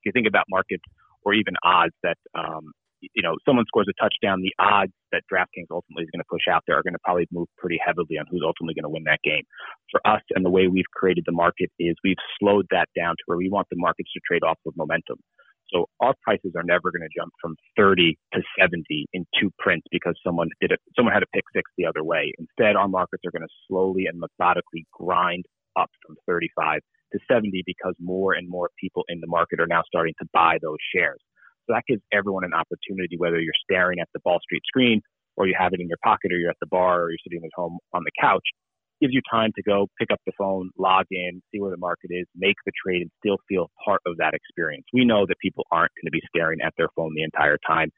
if 0.00 0.06
you 0.06 0.12
think 0.12 0.26
about 0.26 0.44
markets 0.50 0.82
or 1.24 1.34
even 1.34 1.54
odds 1.62 1.94
that 2.02 2.18
um, 2.34 2.72
you 3.14 3.22
know, 3.22 3.36
someone 3.44 3.66
scores 3.66 3.86
a 3.90 3.96
touchdown, 3.98 4.40
the 4.40 4.54
odds 4.58 4.92
that 5.10 5.22
DraftKings 5.32 5.70
ultimately 5.70 6.04
is 6.04 6.10
going 6.14 6.22
to 6.22 6.30
push 6.30 6.46
out 6.50 6.62
there 6.66 6.78
are 6.78 6.82
going 6.82 6.94
to 6.94 7.02
probably 7.04 7.26
move 7.32 7.48
pretty 7.58 7.78
heavily 7.84 8.18
on 8.18 8.26
who's 8.30 8.42
ultimately 8.46 8.74
going 8.74 8.86
to 8.86 8.94
win 8.94 9.04
that 9.04 9.20
game. 9.24 9.42
For 9.90 10.00
us 10.06 10.22
and 10.34 10.44
the 10.44 10.50
way 10.50 10.68
we've 10.68 10.88
created 10.94 11.24
the 11.26 11.34
market 11.34 11.70
is 11.78 11.96
we've 12.04 12.20
slowed 12.38 12.66
that 12.70 12.88
down 12.96 13.18
to 13.18 13.24
where 13.26 13.38
we 13.38 13.50
want 13.50 13.66
the 13.70 13.76
markets 13.76 14.10
to 14.14 14.20
trade 14.26 14.42
off 14.46 14.58
of 14.66 14.74
momentum. 14.76 15.18
So 15.72 15.86
our 16.00 16.14
prices 16.22 16.52
are 16.56 16.62
never 16.62 16.92
going 16.92 17.02
to 17.02 17.16
jump 17.16 17.32
from 17.40 17.56
30 17.76 18.18
to 18.34 18.42
70 18.60 19.06
in 19.12 19.24
two 19.40 19.50
prints 19.58 19.86
because 19.90 20.14
someone 20.24 20.48
did 20.60 20.70
it, 20.70 20.80
someone 20.94 21.14
had 21.14 21.22
a 21.22 21.32
pick 21.34 21.44
six 21.54 21.70
the 21.78 21.86
other 21.86 22.04
way. 22.04 22.32
Instead, 22.38 22.76
our 22.76 22.88
markets 22.88 23.22
are 23.26 23.32
going 23.32 23.46
to 23.46 23.54
slowly 23.68 24.04
and 24.06 24.20
methodically 24.20 24.86
grind 24.92 25.46
up 25.76 25.88
from 26.06 26.16
35 26.26 26.80
to 27.12 27.18
70 27.30 27.62
because 27.64 27.94
more 27.98 28.34
and 28.34 28.48
more 28.48 28.68
people 28.78 29.04
in 29.08 29.20
the 29.20 29.26
market 29.26 29.60
are 29.60 29.66
now 29.66 29.82
starting 29.86 30.14
to 30.20 30.28
buy 30.32 30.58
those 30.60 30.78
shares. 30.94 31.20
So 31.66 31.74
that 31.74 31.84
gives 31.86 32.02
everyone 32.12 32.44
an 32.44 32.54
opportunity, 32.54 33.16
whether 33.16 33.40
you're 33.40 33.58
staring 33.62 34.00
at 34.00 34.08
the 34.14 34.20
Ball 34.20 34.38
Street 34.42 34.62
screen 34.66 35.00
or 35.36 35.46
you 35.46 35.54
have 35.58 35.72
it 35.72 35.80
in 35.80 35.88
your 35.88 35.98
pocket 36.04 36.32
or 36.32 36.38
you're 36.38 36.50
at 36.50 36.60
the 36.60 36.66
bar 36.66 37.02
or 37.02 37.10
you're 37.10 37.24
sitting 37.24 37.44
at 37.44 37.50
home 37.54 37.78
on 37.92 38.02
the 38.04 38.10
couch, 38.20 38.44
gives 39.00 39.14
you 39.14 39.20
time 39.30 39.50
to 39.56 39.62
go 39.62 39.88
pick 39.98 40.10
up 40.12 40.20
the 40.26 40.32
phone, 40.38 40.70
log 40.78 41.06
in, 41.10 41.42
see 41.50 41.60
where 41.60 41.70
the 41.70 41.76
market 41.76 42.10
is, 42.10 42.26
make 42.36 42.56
the 42.64 42.72
trade, 42.84 43.02
and 43.02 43.10
still 43.18 43.38
feel 43.48 43.70
part 43.84 44.00
of 44.06 44.16
that 44.18 44.34
experience. 44.34 44.84
We 44.92 45.04
know 45.04 45.26
that 45.26 45.36
people 45.42 45.66
aren't 45.72 45.92
going 45.96 46.06
to 46.06 46.12
be 46.12 46.22
staring 46.28 46.60
at 46.60 46.72
their 46.76 46.88
phone 46.94 47.12
the 47.14 47.24
entire 47.24 47.58
time. 47.66 47.90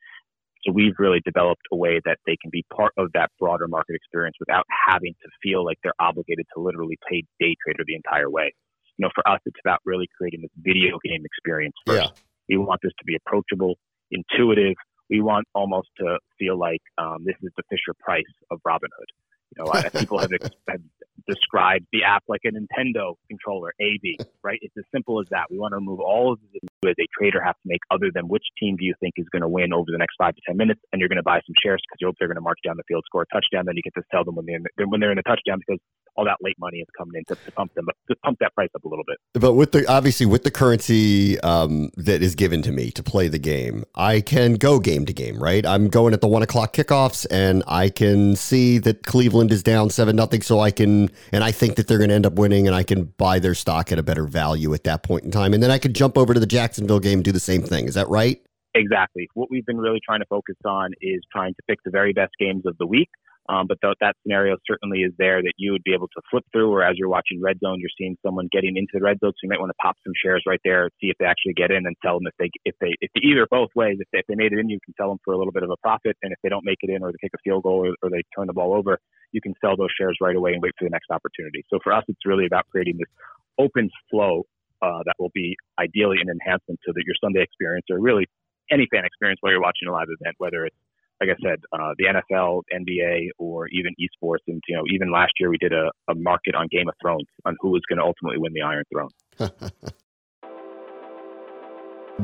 So 0.64 0.72
we've 0.72 0.94
really 0.98 1.20
developed 1.24 1.60
a 1.72 1.76
way 1.76 2.00
that 2.06 2.18
they 2.26 2.36
can 2.40 2.50
be 2.50 2.64
part 2.74 2.92
of 2.96 3.12
that 3.12 3.28
broader 3.38 3.68
market 3.68 3.96
experience 3.96 4.36
without 4.40 4.64
having 4.88 5.14
to 5.22 5.28
feel 5.42 5.62
like 5.62 5.76
they're 5.82 6.00
obligated 6.00 6.46
to 6.56 6.62
literally 6.62 6.98
play 7.06 7.24
day 7.38 7.54
trader 7.62 7.84
the 7.86 7.94
entire 7.94 8.30
way. 8.30 8.54
You 8.96 9.04
know, 9.04 9.10
for 9.14 9.28
us, 9.28 9.40
it's 9.44 9.58
about 9.62 9.80
really 9.84 10.08
creating 10.16 10.40
this 10.40 10.50
video 10.56 10.98
game 11.04 11.22
experience 11.24 11.74
first. 11.84 12.12
Yeah. 12.16 12.22
We 12.48 12.56
want 12.56 12.80
this 12.82 12.92
to 12.98 13.04
be 13.04 13.16
approachable, 13.16 13.76
intuitive. 14.10 14.74
We 15.10 15.20
want 15.20 15.46
almost 15.54 15.88
to 15.98 16.18
feel 16.38 16.58
like 16.58 16.80
um, 16.98 17.18
this 17.24 17.36
is 17.42 17.50
the 17.56 17.62
Fisher 17.70 17.94
Price 17.98 18.22
of 18.50 18.60
Robinhood. 18.66 19.10
You 19.56 19.64
know, 19.64 19.90
people 20.00 20.18
have, 20.18 20.30
have 20.68 20.80
described 21.28 21.86
the 21.92 22.02
app 22.04 22.24
like 22.28 22.40
a 22.44 22.48
Nintendo 22.48 23.14
controller, 23.28 23.72
AB, 23.80 24.18
right? 24.42 24.58
It's 24.62 24.76
as 24.76 24.84
simple 24.92 25.20
as 25.20 25.26
that. 25.30 25.46
We 25.50 25.58
want 25.58 25.72
to 25.72 25.76
remove 25.76 26.00
all 26.00 26.32
of 26.32 26.40
the 26.52 26.60
you 26.84 26.90
as 26.90 26.96
a 27.00 27.08
trader 27.16 27.40
have 27.40 27.56
to 27.56 27.66
make 27.66 27.80
other 27.90 28.12
than 28.12 28.28
which 28.28 28.44
team 28.60 28.76
do 28.76 28.84
you 28.84 28.94
think 29.00 29.14
is 29.16 29.26
going 29.32 29.42
to 29.42 29.48
win 29.48 29.72
over 29.72 29.88
the 29.88 29.98
next 29.98 30.16
five 30.20 30.34
to 30.36 30.42
10 30.46 30.56
minutes, 30.56 30.80
and 30.92 31.00
you're 31.00 31.08
going 31.08 31.16
to 31.16 31.24
buy 31.24 31.40
some 31.46 31.56
shares 31.64 31.80
because 31.88 31.98
you 32.00 32.06
hope 32.06 32.16
they're 32.18 32.28
going 32.28 32.36
to 32.36 32.44
march 32.44 32.60
down 32.64 32.76
the 32.76 32.84
field, 32.86 33.02
score 33.06 33.22
a 33.22 33.26
touchdown, 33.32 33.64
then 33.64 33.76
you 33.76 33.82
get 33.82 33.94
to 33.94 34.04
sell 34.12 34.24
them 34.24 34.36
when 34.36 34.44
they're 34.46 34.56
in 34.56 34.64
the, 34.64 34.88
when 34.88 35.00
they're 35.00 35.12
in 35.12 35.16
the 35.16 35.24
touchdown 35.24 35.58
because 35.64 35.80
all 36.16 36.24
that 36.24 36.36
late 36.40 36.56
money 36.58 36.78
is 36.78 36.86
coming 36.96 37.14
in 37.16 37.24
to, 37.24 37.42
to 37.44 37.52
pump 37.52 37.74
them, 37.74 37.86
to 38.08 38.16
pump 38.16 38.38
that 38.40 38.54
price 38.54 38.68
up 38.74 38.84
a 38.84 38.88
little 38.88 39.04
bit. 39.06 39.16
But 39.34 39.54
with 39.54 39.72
the 39.72 39.86
obviously 39.86 40.26
with 40.26 40.44
the 40.44 40.50
currency 40.50 41.40
um, 41.40 41.90
that 41.96 42.22
is 42.22 42.34
given 42.34 42.62
to 42.62 42.72
me 42.72 42.90
to 42.92 43.02
play 43.02 43.28
the 43.28 43.38
game, 43.38 43.84
I 43.94 44.20
can 44.20 44.54
go 44.54 44.78
game 44.78 45.06
to 45.06 45.12
game. 45.12 45.42
Right, 45.42 45.64
I'm 45.66 45.88
going 45.88 46.14
at 46.14 46.20
the 46.20 46.28
one 46.28 46.42
o'clock 46.42 46.72
kickoffs, 46.72 47.26
and 47.30 47.62
I 47.66 47.88
can 47.88 48.36
see 48.36 48.78
that 48.78 49.04
Cleveland 49.04 49.52
is 49.52 49.62
down 49.62 49.90
seven 49.90 50.16
nothing, 50.16 50.42
so 50.42 50.60
I 50.60 50.70
can 50.70 51.10
and 51.32 51.42
I 51.42 51.50
think 51.50 51.76
that 51.76 51.88
they're 51.88 51.98
going 51.98 52.10
to 52.10 52.14
end 52.14 52.26
up 52.26 52.34
winning, 52.34 52.66
and 52.66 52.76
I 52.76 52.82
can 52.82 53.04
buy 53.04 53.38
their 53.38 53.54
stock 53.54 53.90
at 53.90 53.98
a 53.98 54.02
better 54.02 54.24
value 54.26 54.72
at 54.74 54.84
that 54.84 55.02
point 55.02 55.24
in 55.24 55.30
time, 55.30 55.52
and 55.54 55.62
then 55.62 55.70
I 55.70 55.78
could 55.78 55.94
jump 55.94 56.16
over 56.16 56.34
to 56.34 56.40
the 56.40 56.46
Jacksonville 56.74 56.98
game 56.98 57.22
do 57.22 57.30
the 57.30 57.38
same 57.38 57.62
thing. 57.62 57.86
Is 57.86 57.94
that 57.94 58.08
right? 58.08 58.42
Exactly. 58.74 59.28
What 59.34 59.48
we've 59.48 59.64
been 59.64 59.78
really 59.78 60.00
trying 60.04 60.18
to 60.18 60.26
focus 60.26 60.56
on 60.64 60.90
is 61.00 61.20
trying 61.30 61.54
to 61.54 61.62
pick 61.68 61.78
the 61.84 61.92
very 61.92 62.12
best 62.12 62.32
games 62.40 62.66
of 62.66 62.76
the 62.78 62.86
week 62.86 63.08
um, 63.48 63.66
but 63.68 63.76
th- 63.82 63.96
that 64.00 64.16
scenario 64.22 64.56
certainly 64.66 65.00
is 65.00 65.12
there 65.18 65.42
that 65.42 65.52
you 65.58 65.72
would 65.72 65.84
be 65.84 65.92
able 65.92 66.08
to 66.08 66.22
flip 66.30 66.44
through, 66.52 66.72
or 66.72 66.82
as 66.82 66.96
you're 66.96 67.10
watching 67.10 67.42
red 67.42 67.58
zone, 67.60 67.76
you're 67.78 67.92
seeing 67.98 68.16
someone 68.24 68.48
getting 68.50 68.76
into 68.76 68.92
the 68.94 69.02
red 69.02 69.18
zone, 69.20 69.32
so 69.32 69.40
you 69.42 69.50
might 69.50 69.60
want 69.60 69.68
to 69.68 69.82
pop 69.82 69.96
some 70.02 70.14
shares 70.16 70.42
right 70.46 70.60
there, 70.64 70.88
see 71.00 71.08
if 71.08 71.18
they 71.18 71.26
actually 71.26 71.52
get 71.52 71.70
in, 71.70 71.84
and 71.84 71.94
sell 72.02 72.16
them 72.16 72.26
if 72.26 72.32
they 72.38 72.48
if 72.64 72.74
they 72.80 72.94
if 73.02 73.10
they, 73.14 73.20
either 73.20 73.46
both 73.50 73.68
ways. 73.76 73.98
If 74.00 74.08
they, 74.12 74.20
if 74.20 74.26
they 74.28 74.34
made 74.34 74.52
it 74.52 74.58
in, 74.58 74.70
you 74.70 74.78
can 74.82 74.94
sell 74.96 75.08
them 75.08 75.18
for 75.24 75.34
a 75.34 75.38
little 75.38 75.52
bit 75.52 75.62
of 75.62 75.68
a 75.68 75.76
profit, 75.82 76.16
and 76.22 76.32
if 76.32 76.38
they 76.42 76.48
don't 76.48 76.64
make 76.64 76.78
it 76.80 76.88
in, 76.88 77.02
or 77.02 77.12
they 77.12 77.20
kick 77.20 77.32
a 77.34 77.42
field 77.44 77.64
goal, 77.64 77.84
or, 77.86 77.94
or 78.02 78.08
they 78.08 78.22
turn 78.34 78.46
the 78.46 78.54
ball 78.54 78.72
over, 78.72 78.98
you 79.32 79.42
can 79.42 79.52
sell 79.60 79.76
those 79.76 79.92
shares 79.92 80.16
right 80.22 80.36
away 80.36 80.54
and 80.54 80.62
wait 80.62 80.72
for 80.78 80.84
the 80.86 80.90
next 80.90 81.10
opportunity. 81.10 81.64
So 81.68 81.78
for 81.84 81.92
us, 81.92 82.04
it's 82.08 82.24
really 82.24 82.46
about 82.46 82.64
creating 82.70 82.96
this 82.96 83.12
open 83.58 83.90
flow 84.10 84.44
uh, 84.84 85.00
that 85.06 85.14
will 85.18 85.32
be 85.32 85.56
ideally 85.78 86.18
an 86.20 86.28
enhancement 86.28 86.78
to 86.84 86.92
the, 86.92 87.02
your 87.06 87.16
Sunday 87.22 87.40
experience, 87.40 87.86
or 87.90 87.98
really 87.98 88.26
any 88.70 88.86
fan 88.92 89.04
experience 89.04 89.38
while 89.40 89.52
you're 89.52 89.62
watching 89.62 89.88
a 89.88 89.92
live 89.92 90.08
event, 90.20 90.34
whether 90.38 90.66
it's 90.66 90.76
like 91.20 91.30
I 91.30 91.36
said, 91.42 91.60
uh, 91.72 91.94
the 91.96 92.06
NFL, 92.06 92.62
NBA, 92.72 93.28
or 93.38 93.68
even 93.68 93.94
esports. 94.00 94.42
And 94.48 94.60
you 94.68 94.76
know, 94.76 94.82
even 94.92 95.12
last 95.12 95.32
year 95.38 95.48
we 95.48 95.58
did 95.58 95.72
a, 95.72 95.90
a 96.08 96.14
market 96.16 96.54
on 96.54 96.66
Game 96.70 96.88
of 96.88 96.94
Thrones 97.00 97.26
on 97.44 97.56
who 97.60 97.70
was 97.70 97.82
going 97.88 97.98
to 97.98 98.04
ultimately 98.04 98.38
win 98.38 98.52
the 98.52 98.62
Iron 98.62 98.84
Throne. 98.92 99.10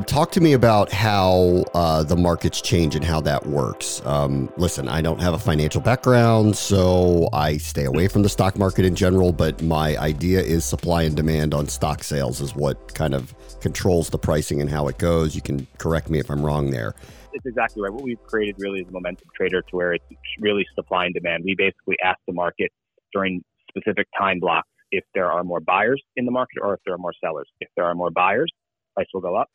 Talk 0.06 0.30
to 0.32 0.40
me 0.40 0.52
about 0.52 0.92
how 0.92 1.64
uh, 1.74 2.04
the 2.04 2.16
markets 2.16 2.60
change 2.60 2.94
and 2.94 3.04
how 3.04 3.20
that 3.22 3.46
works. 3.46 4.00
Um, 4.04 4.52
listen, 4.56 4.88
I 4.88 5.02
don't 5.02 5.20
have 5.20 5.34
a 5.34 5.38
financial 5.38 5.80
background, 5.80 6.56
so 6.56 7.28
I 7.32 7.56
stay 7.56 7.84
away 7.84 8.06
from 8.06 8.22
the 8.22 8.28
stock 8.28 8.56
market 8.56 8.84
in 8.84 8.94
general, 8.94 9.32
but 9.32 9.60
my 9.62 9.96
idea 9.96 10.40
is 10.40 10.64
supply 10.64 11.02
and 11.02 11.16
demand 11.16 11.54
on 11.54 11.66
stock 11.66 12.04
sales 12.04 12.40
is 12.40 12.54
what 12.54 12.94
kind 12.94 13.14
of 13.14 13.34
controls 13.60 14.10
the 14.10 14.18
pricing 14.18 14.60
and 14.60 14.70
how 14.70 14.86
it 14.86 14.98
goes. 14.98 15.34
You 15.34 15.42
can 15.42 15.66
correct 15.78 16.08
me 16.08 16.20
if 16.20 16.30
I'm 16.30 16.44
wrong 16.44 16.70
there 16.70 16.94
it's 17.32 17.46
exactly 17.46 17.82
right. 17.82 17.92
What 17.92 18.02
we've 18.02 18.22
created 18.24 18.56
really 18.58 18.80
is 18.80 18.88
a 18.88 18.92
momentum 18.92 19.28
trader 19.36 19.62
to 19.62 19.76
where 19.76 19.92
it's 19.92 20.04
really 20.40 20.66
supply 20.74 21.04
and 21.06 21.14
demand. 21.14 21.44
We 21.44 21.54
basically 21.56 21.96
ask 22.02 22.18
the 22.26 22.32
market 22.32 22.70
during 23.12 23.42
specific 23.68 24.08
time 24.18 24.40
blocks 24.40 24.68
if 24.90 25.04
there 25.14 25.30
are 25.30 25.44
more 25.44 25.60
buyers 25.60 26.02
in 26.16 26.24
the 26.24 26.32
market 26.32 26.58
or 26.62 26.74
if 26.74 26.80
there 26.84 26.94
are 26.94 26.98
more 26.98 27.14
sellers. 27.22 27.48
If 27.60 27.68
there 27.76 27.84
are 27.84 27.94
more 27.94 28.10
buyers, 28.10 28.50
price 28.94 29.06
will 29.14 29.20
go 29.20 29.36
up. 29.36 29.48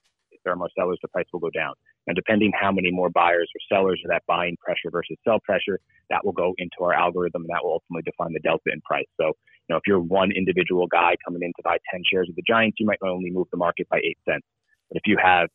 There 0.45 0.53
are 0.53 0.57
more 0.57 0.69
sellers, 0.77 0.99
the 1.01 1.09
price 1.09 1.25
will 1.33 1.41
go 1.41 1.49
down. 1.49 1.73
And 2.07 2.15
depending 2.15 2.51
how 2.59 2.71
many 2.71 2.91
more 2.91 3.09
buyers 3.09 3.49
or 3.53 3.75
sellers 3.75 3.99
or 4.05 4.09
that 4.09 4.23
buying 4.27 4.55
pressure 4.63 4.91
versus 4.91 5.17
sell 5.25 5.39
pressure, 5.39 5.79
that 6.09 6.23
will 6.23 6.31
go 6.31 6.53
into 6.57 6.77
our 6.81 6.93
algorithm 6.93 7.41
and 7.41 7.49
that 7.49 7.63
will 7.63 7.73
ultimately 7.73 8.03
define 8.03 8.31
the 8.31 8.39
delta 8.39 8.71
in 8.71 8.79
price. 8.81 9.09
So, 9.19 9.27
you 9.27 9.69
know, 9.69 9.77
if 9.77 9.83
you're 9.87 9.99
one 9.99 10.31
individual 10.31 10.87
guy 10.87 11.15
coming 11.25 11.41
in 11.41 11.51
to 11.57 11.63
buy 11.63 11.77
10 11.91 12.03
shares 12.09 12.29
of 12.29 12.35
the 12.35 12.43
Giants, 12.47 12.77
you 12.79 12.85
might 12.85 12.99
only 13.03 13.31
move 13.31 13.47
the 13.51 13.57
market 13.57 13.89
by 13.89 13.97
eight 13.97 14.19
cents. 14.23 14.45
But 14.89 14.97
if 14.97 15.03
you 15.07 15.17
have 15.21 15.49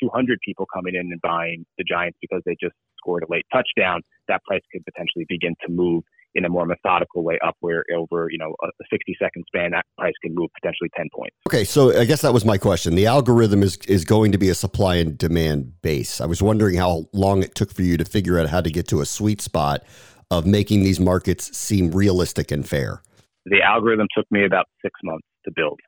200 0.00 0.40
people 0.44 0.66
coming 0.72 0.94
in 0.94 1.12
and 1.12 1.20
buying 1.20 1.66
the 1.76 1.84
Giants 1.84 2.18
because 2.20 2.42
they 2.46 2.56
just 2.58 2.74
scored 2.96 3.22
a 3.22 3.30
late 3.30 3.46
touchdown, 3.52 4.00
that 4.28 4.42
price 4.44 4.62
could 4.72 4.84
potentially 4.84 5.26
begin 5.28 5.54
to 5.66 5.70
move 5.70 6.02
in 6.34 6.44
a 6.44 6.48
more 6.48 6.64
methodical 6.64 7.22
way 7.22 7.38
up 7.44 7.56
where 7.60 7.84
over, 7.94 8.28
you 8.30 8.38
know, 8.38 8.54
a 8.62 8.68
60 8.90 9.16
second 9.20 9.44
span, 9.46 9.72
that 9.72 9.84
price 9.98 10.14
can 10.22 10.34
move 10.34 10.48
potentially 10.54 10.90
10 10.96 11.08
points. 11.14 11.36
Okay. 11.46 11.64
So 11.64 11.98
I 11.98 12.04
guess 12.04 12.22
that 12.22 12.32
was 12.32 12.44
my 12.44 12.58
question. 12.58 12.94
The 12.94 13.06
algorithm 13.06 13.62
is, 13.62 13.76
is 13.88 14.04
going 14.04 14.32
to 14.32 14.38
be 14.38 14.48
a 14.48 14.54
supply 14.54 14.96
and 14.96 15.16
demand 15.16 15.80
base. 15.82 16.20
I 16.20 16.26
was 16.26 16.42
wondering 16.42 16.76
how 16.76 17.06
long 17.12 17.42
it 17.42 17.54
took 17.54 17.72
for 17.72 17.82
you 17.82 17.96
to 17.96 18.04
figure 18.04 18.38
out 18.38 18.48
how 18.48 18.60
to 18.60 18.70
get 18.70 18.88
to 18.88 19.00
a 19.00 19.06
sweet 19.06 19.40
spot 19.40 19.84
of 20.30 20.46
making 20.46 20.82
these 20.82 20.98
markets 20.98 21.56
seem 21.56 21.90
realistic 21.90 22.50
and 22.50 22.66
fair. 22.66 23.02
The 23.46 23.60
algorithm 23.60 24.06
took 24.16 24.26
me 24.30 24.46
about 24.46 24.66
six 24.82 24.98
months 25.04 25.26
to 25.44 25.52
build. 25.54 25.78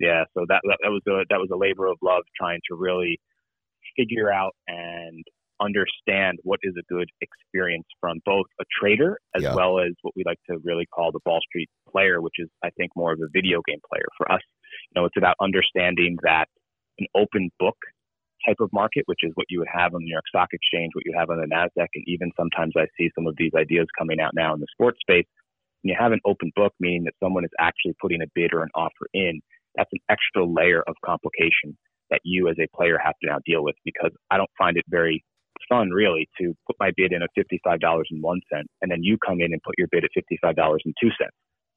Yeah. 0.00 0.24
So 0.34 0.44
that, 0.48 0.60
that, 0.64 0.78
that 0.82 0.90
was 0.90 1.02
a, 1.06 1.24
that 1.30 1.38
was 1.38 1.48
a 1.52 1.56
labor 1.56 1.86
of 1.86 1.98
love 2.02 2.22
trying 2.36 2.58
to 2.70 2.76
really 2.76 3.20
figure 3.96 4.32
out 4.32 4.54
and 4.66 5.24
understand 5.62 6.38
what 6.42 6.60
is 6.62 6.74
a 6.78 6.92
good 6.92 7.08
experience 7.20 7.86
from 8.00 8.20
both 8.24 8.46
a 8.60 8.64
trader 8.80 9.18
as 9.34 9.42
yeah. 9.42 9.54
well 9.54 9.78
as 9.78 9.92
what 10.02 10.14
we 10.16 10.22
like 10.26 10.38
to 10.50 10.58
really 10.64 10.86
call 10.86 11.12
the 11.12 11.20
Ball 11.24 11.40
Street 11.48 11.68
player, 11.90 12.20
which 12.20 12.34
is, 12.38 12.48
I 12.64 12.70
think, 12.70 12.90
more 12.96 13.12
of 13.12 13.20
a 13.20 13.28
video 13.32 13.60
game 13.66 13.80
player. 13.90 14.06
For 14.16 14.30
us, 14.30 14.40
you 14.90 15.00
know, 15.00 15.06
it's 15.06 15.16
about 15.16 15.36
understanding 15.40 16.16
that 16.22 16.46
an 16.98 17.06
open 17.14 17.50
book 17.58 17.76
type 18.46 18.56
of 18.60 18.70
market, 18.72 19.04
which 19.06 19.20
is 19.22 19.32
what 19.34 19.46
you 19.48 19.60
would 19.60 19.68
have 19.72 19.94
on 19.94 20.00
the 20.00 20.06
New 20.06 20.12
York 20.12 20.26
Stock 20.28 20.48
Exchange, 20.52 20.90
what 20.94 21.06
you 21.06 21.14
have 21.16 21.30
on 21.30 21.38
the 21.38 21.46
NASDAQ, 21.46 21.86
and 21.94 22.04
even 22.06 22.30
sometimes 22.36 22.74
I 22.76 22.86
see 22.98 23.10
some 23.14 23.26
of 23.26 23.34
these 23.36 23.52
ideas 23.56 23.86
coming 23.96 24.20
out 24.20 24.32
now 24.34 24.54
in 24.54 24.60
the 24.60 24.66
sports 24.72 24.98
space. 25.00 25.26
When 25.82 25.90
you 25.90 25.96
have 25.98 26.12
an 26.12 26.20
open 26.24 26.50
book, 26.54 26.72
meaning 26.80 27.04
that 27.04 27.14
someone 27.22 27.44
is 27.44 27.50
actually 27.58 27.94
putting 28.00 28.22
a 28.22 28.26
bid 28.34 28.52
or 28.52 28.62
an 28.62 28.70
offer 28.74 29.06
in, 29.14 29.40
that's 29.74 29.90
an 29.92 30.00
extra 30.10 30.44
layer 30.44 30.82
of 30.86 30.94
complication 31.04 31.76
that 32.10 32.20
you 32.24 32.48
as 32.48 32.56
a 32.60 32.68
player 32.76 32.98
have 33.02 33.14
to 33.22 33.30
now 33.30 33.38
deal 33.46 33.64
with 33.64 33.74
because 33.84 34.12
I 34.30 34.36
don't 34.36 34.50
find 34.58 34.76
it 34.76 34.84
very 34.88 35.24
fun 35.68 35.90
really 35.90 36.28
to 36.40 36.54
put 36.66 36.76
my 36.80 36.90
bid 36.96 37.12
in 37.12 37.22
at 37.22 37.30
$55.01 37.36 38.40
and 38.50 38.90
then 38.90 39.02
you 39.02 39.16
come 39.24 39.40
in 39.40 39.52
and 39.52 39.62
put 39.62 39.74
your 39.78 39.88
bid 39.90 40.04
at 40.04 40.10
$55.02. 40.16 40.78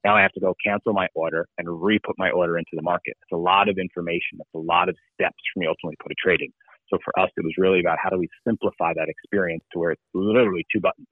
Now 0.04 0.16
I 0.16 0.22
have 0.22 0.32
to 0.32 0.40
go 0.40 0.54
cancel 0.64 0.92
my 0.92 1.08
order 1.14 1.46
and 1.58 1.66
re-put 1.82 2.16
my 2.18 2.30
order 2.30 2.58
into 2.58 2.70
the 2.74 2.82
market. 2.82 3.16
It's 3.22 3.32
a 3.32 3.36
lot 3.36 3.68
of 3.68 3.78
information. 3.78 4.38
It's 4.38 4.54
a 4.54 4.58
lot 4.58 4.88
of 4.88 4.96
steps 5.14 5.36
for 5.52 5.60
me 5.60 5.66
ultimately 5.66 5.96
put 6.00 6.12
a 6.12 6.14
trading. 6.22 6.52
So 6.88 6.98
for 7.04 7.18
us, 7.18 7.30
it 7.36 7.44
was 7.44 7.54
really 7.58 7.80
about 7.80 7.98
how 8.00 8.10
do 8.10 8.18
we 8.18 8.28
simplify 8.46 8.92
that 8.94 9.08
experience 9.08 9.64
to 9.72 9.80
where 9.80 9.90
it's 9.90 10.02
literally 10.14 10.64
two 10.72 10.80
buttons. 10.80 11.08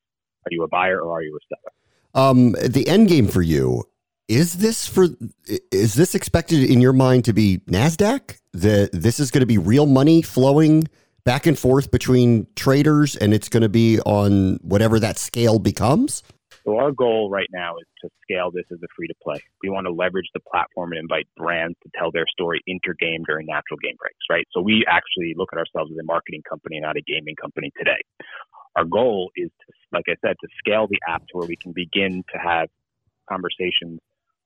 Are 0.47 0.51
you 0.51 0.63
a 0.63 0.69
buyer 0.69 1.01
or 1.01 1.19
are 1.19 1.23
you 1.23 1.37
a 1.37 1.55
seller? 1.55 2.29
Um, 2.29 2.53
the 2.53 2.87
end 2.87 3.09
game 3.09 3.27
for 3.27 3.43
you 3.43 3.83
is 4.29 4.55
this 4.55 4.87
for 4.87 5.09
is 5.73 5.95
this 5.95 6.15
expected 6.15 6.71
in 6.71 6.81
your 6.81 6.93
mind 6.93 7.25
to 7.25 7.33
be 7.33 7.59
Nasdaq? 7.67 8.39
That 8.53 8.91
this 8.93 9.19
is 9.19 9.33
going 9.33 9.41
to 9.41 9.47
be 9.47 9.59
real 9.59 9.87
money 9.87 10.23
flowing 10.23 10.89
back 11.25 11.47
and 11.47 11.59
forth 11.59 11.91
between 11.91 12.47
traders, 12.55 13.17
and 13.17 13.33
it's 13.35 13.49
going 13.49 13.63
to 13.63 13.69
be 13.69 14.01
on 14.01 14.57
whatever 14.63 15.01
that 15.01 15.19
scale 15.19 15.59
becomes. 15.59 16.23
So 16.65 16.79
our 16.79 16.93
goal 16.93 17.29
right 17.31 17.49
now 17.53 17.77
is 17.77 17.87
to 18.03 18.09
scale 18.23 18.51
this 18.51 18.65
as 18.73 18.79
a 18.83 18.87
free 18.97 19.07
to 19.07 19.15
play. 19.23 19.39
We 19.63 19.69
want 19.69 19.87
to 19.87 19.93
leverage 19.93 20.29
the 20.33 20.41
platform 20.41 20.93
and 20.93 21.01
invite 21.01 21.29
brands 21.37 21.77
to 21.83 21.91
tell 21.99 22.11
their 22.11 22.25
story 22.27 22.61
intergame 22.69 23.25
during 23.27 23.47
natural 23.47 23.79
game 23.83 23.97
breaks, 23.99 24.25
right? 24.31 24.47
So 24.53 24.63
we 24.63 24.85
actually 24.89 25.35
look 25.37 25.51
at 25.53 25.59
ourselves 25.59 25.93
as 25.93 25.99
a 25.99 26.05
marketing 26.05 26.43
company, 26.49 26.81
not 26.81 26.97
a 26.97 27.03
gaming 27.03 27.37
company 27.37 27.71
today. 27.77 28.01
Our 28.77 28.85
goal 28.85 29.31
is 29.37 29.51
to, 29.67 29.73
like 29.93 30.07
I 30.09 30.15
said, 30.27 30.37
to 30.41 30.49
scale 30.59 30.87
the 30.89 30.99
app 31.07 31.21
to 31.21 31.33
where 31.33 31.47
we 31.47 31.57
can 31.57 31.73
begin 31.73 32.25
to 32.33 32.39
have 32.39 32.69
conversations 33.29 34.01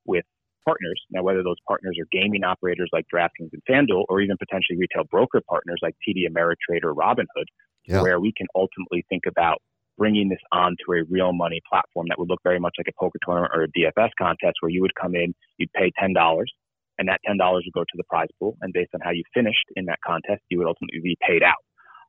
with 0.04 0.24
partners. 0.64 1.00
Now, 1.10 1.22
whether 1.22 1.42
those 1.42 1.56
partners 1.66 1.96
are 2.00 2.06
gaming 2.12 2.44
operators 2.44 2.88
like 2.92 3.06
DraftKings 3.12 3.50
and 3.52 3.62
FanDuel, 3.68 4.04
or 4.08 4.20
even 4.20 4.36
potentially 4.36 4.78
retail 4.78 5.04
broker 5.10 5.40
partners 5.48 5.78
like 5.82 5.94
TD 6.06 6.28
Ameritrade 6.28 6.84
or 6.84 6.94
Robinhood, 6.94 7.46
yeah. 7.86 8.02
where 8.02 8.20
we 8.20 8.32
can 8.36 8.46
ultimately 8.54 9.04
think 9.08 9.24
about 9.26 9.58
bringing 9.96 10.28
this 10.28 10.38
onto 10.52 10.92
a 10.92 11.02
real 11.10 11.32
money 11.32 11.60
platform 11.68 12.06
that 12.08 12.18
would 12.18 12.28
look 12.28 12.40
very 12.44 12.60
much 12.60 12.74
like 12.78 12.86
a 12.88 12.98
poker 12.98 13.18
tournament 13.24 13.52
or 13.54 13.64
a 13.64 13.68
DFS 13.68 14.10
contest, 14.18 14.56
where 14.60 14.70
you 14.70 14.80
would 14.80 14.94
come 14.94 15.14
in, 15.14 15.34
you'd 15.58 15.72
pay 15.72 15.90
ten 15.98 16.12
dollars, 16.12 16.52
and 16.98 17.08
that 17.08 17.20
ten 17.26 17.36
dollars 17.36 17.64
would 17.66 17.78
go 17.78 17.84
to 17.84 17.96
the 17.96 18.04
prize 18.08 18.28
pool, 18.38 18.56
and 18.62 18.72
based 18.72 18.90
on 18.94 19.00
how 19.02 19.10
you 19.10 19.22
finished 19.34 19.66
in 19.76 19.86
that 19.86 19.98
contest, 20.06 20.42
you 20.48 20.58
would 20.58 20.68
ultimately 20.68 21.00
be 21.02 21.16
paid 21.26 21.42
out. 21.42 21.62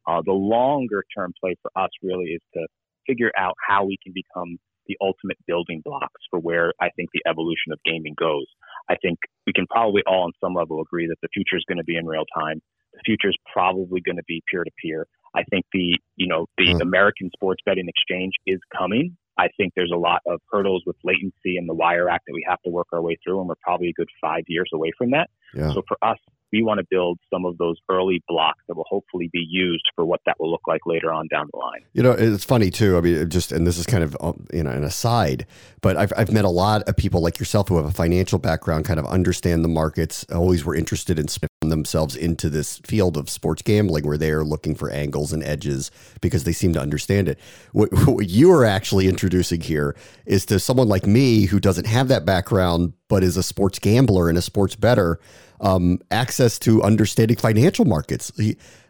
Uh, 0.08 0.22
the 0.26 0.32
longer 0.32 1.04
term 1.16 1.34
play 1.42 1.56
for 1.62 1.72
us 1.76 1.90
really 2.02 2.32
is 2.32 2.42
to 2.54 2.66
figure 3.08 3.32
out 3.38 3.56
how 3.68 3.84
we 3.86 3.98
can 4.04 4.14
become 4.14 4.58
the 4.90 4.98
ultimate 5.00 5.38
building 5.48 5.82
blocks 5.86 6.22
for 6.30 6.40
where 6.40 6.74
I 6.82 6.90
think 6.96 7.10
the 7.14 7.22
evolution 7.30 7.72
of 7.72 7.80
gaming 7.86 8.16
goes. 8.20 8.46
I 8.90 8.96
think 8.96 9.20
we 9.48 9.54
can 9.54 9.68
probably 9.68 10.02
all 10.06 10.24
on 10.24 10.32
some 10.44 10.54
level 10.54 10.82
agree 10.82 11.08
that 11.08 11.22
the 11.22 11.30
future 11.34 11.56
is 11.56 11.64
going 11.70 11.78
to 11.78 11.84
be 11.86 11.96
in 11.96 12.06
real 12.06 12.26
time. 12.36 12.62
The 12.94 13.02
future 13.06 13.30
is 13.30 13.38
probably 13.54 14.02
going 14.02 14.18
to 14.18 14.24
be 14.28 14.42
peer 14.52 14.64
to 14.64 14.72
peer. 14.84 15.08
I 15.36 15.44
think 15.44 15.66
the 15.72 15.96
you 16.16 16.28
know 16.28 16.48
the 16.58 16.74
mm. 16.74 16.82
American 16.82 17.30
sports 17.34 17.62
betting 17.66 17.88
exchange 17.88 18.34
is 18.48 18.60
coming. 18.76 19.16
I 19.38 19.48
think 19.56 19.74
there's 19.76 19.92
a 19.94 19.98
lot 19.98 20.22
of 20.28 20.42
hurdles 20.52 20.84
with 20.86 20.98
latency 21.06 21.56
and 21.56 21.70
the 21.70 21.74
Wire 21.74 22.10
Act 22.10 22.26
that 22.28 22.34
we 22.34 22.44
have 22.50 22.60
to 22.64 22.72
work 22.72 22.88
our 22.92 23.02
way 23.02 23.16
through, 23.24 23.40
and 23.40 23.48
we're 23.48 23.56
probably 23.64 23.90
a 23.90 23.94
good 23.94 24.10
five 24.20 24.44
years 24.48 24.70
away 24.74 24.92
from 24.98 25.12
that. 25.12 25.30
Yeah. 25.54 25.72
So 25.74 25.84
for 25.88 25.98
us, 26.02 26.18
we 26.52 26.64
want 26.64 26.80
to 26.80 26.86
build 26.90 27.20
some 27.32 27.46
of 27.46 27.58
those 27.58 27.78
early 27.90 28.24
blocks 28.28 28.64
that 28.68 28.76
will 28.76 28.86
hopefully 28.90 29.30
be 29.32 29.46
used 29.50 29.84
for 29.96 30.06
what 30.06 30.22
that 30.26 30.40
will 30.40 30.52
look 30.52 30.68
like 30.68 30.82
later 30.86 31.12
on 31.12 31.28
down 31.28 31.48
the 31.52 31.58
line. 31.58 31.82
You 31.94 32.04
know, 32.04 32.12
it's 32.12 32.44
funny 32.44 32.70
too. 32.70 32.98
I 32.98 33.02
mean, 33.02 33.30
just 33.30 33.52
and 33.52 33.66
this 33.66 33.78
is 33.78 33.86
kind 33.86 34.04
of 34.04 34.18
um, 34.20 34.46
you 34.54 34.64
know 34.64 34.72
an 34.72 34.84
aside, 34.84 35.46
but 35.82 35.98
I've 35.98 36.14
I've 36.18 36.32
met 36.32 36.46
a 36.46 36.50
lot 36.50 36.84
of 36.84 36.98
people 36.98 37.22
like 37.22 37.40
yourself 37.40 37.70
who 37.70 37.78
have 37.78 37.86
a 37.86 37.92
financial 37.92 38.40
background, 38.40 38.86
kind 38.86 39.00
of 39.00 39.06
understand 39.06 39.64
the 39.64 39.70
markets, 39.70 40.26
always 40.32 40.66
were 40.66 40.76
interested 40.76 41.20
in 41.20 41.28
themselves 41.68 42.16
into 42.16 42.50
this 42.50 42.78
field 42.86 43.18
of 43.18 43.30
sports 43.30 43.62
gambling 43.62 44.08
where 44.08 44.18
they 44.18 44.32
are 44.32 44.46
looking 44.46 44.76
for 44.76 44.90
angles 44.90 45.34
and 45.34 45.44
edges 45.44 45.92
because 46.22 46.46
they 46.46 46.54
seem 46.54 46.72
to 46.72 46.80
understand 46.80 47.28
it. 47.28 47.38
What, 47.74 47.90
what 48.08 48.30
you 48.30 48.50
are 48.54 48.64
actually 48.64 49.10
introducing 49.10 49.60
here 49.60 49.94
is 50.26 50.46
to 50.46 50.60
someone 50.60 50.88
like 50.88 51.06
me 51.06 51.46
who 51.46 51.60
doesn't 51.60 51.86
have 51.86 52.08
that 52.08 52.26
background 52.26 52.94
but 53.10 53.24
is 53.24 53.36
a 53.36 53.44
sports 53.44 53.78
gambler 53.78 54.30
and 54.30 54.38
a 54.38 54.42
sports 54.42 54.78
better 54.78 55.20
um, 55.62 56.00
access 56.12 56.58
to 56.60 56.82
understanding 56.82 57.36
financial 57.36 57.84
markets. 57.84 58.32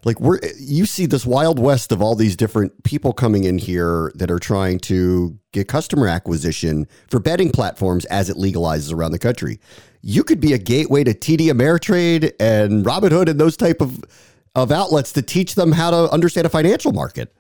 Like 0.06 0.20
we're 0.20 0.40
you 0.60 0.86
see 0.86 1.08
this 1.08 1.26
wild 1.26 1.58
west 1.58 1.92
of 1.92 2.02
all 2.02 2.16
these 2.16 2.36
different 2.36 2.84
people 2.84 3.12
coming 3.12 3.46
in 3.46 3.58
here 3.58 4.12
that 4.16 4.30
are 4.30 4.40
trying 4.40 4.80
to 4.82 5.38
get 5.52 5.68
customer 5.68 6.08
acquisition 6.08 6.88
for 7.10 7.20
betting 7.20 7.52
platforms 7.52 8.06
as 8.06 8.30
it 8.30 8.38
legalizes 8.38 8.94
around 8.94 9.12
the 9.12 9.20
country. 9.20 9.60
You 10.01 10.24
could 10.24 10.39
be 10.39 10.53
a 10.53 10.58
gateway 10.58 11.03
to 11.03 11.13
TD 11.13 11.48
Ameritrade 11.48 12.34
and 12.39 12.86
Robinhood 12.86 13.29
and 13.29 13.39
those 13.39 13.58
type 13.58 13.82
of 13.82 14.03
of 14.56 14.72
outlets 14.72 15.13
to 15.13 15.22
teach 15.22 15.56
them 15.56 15.72
how 15.72 15.91
to 15.91 16.12
understand 16.12 16.46
a 16.46 16.50
financial 16.50 16.91
market. 16.91 17.34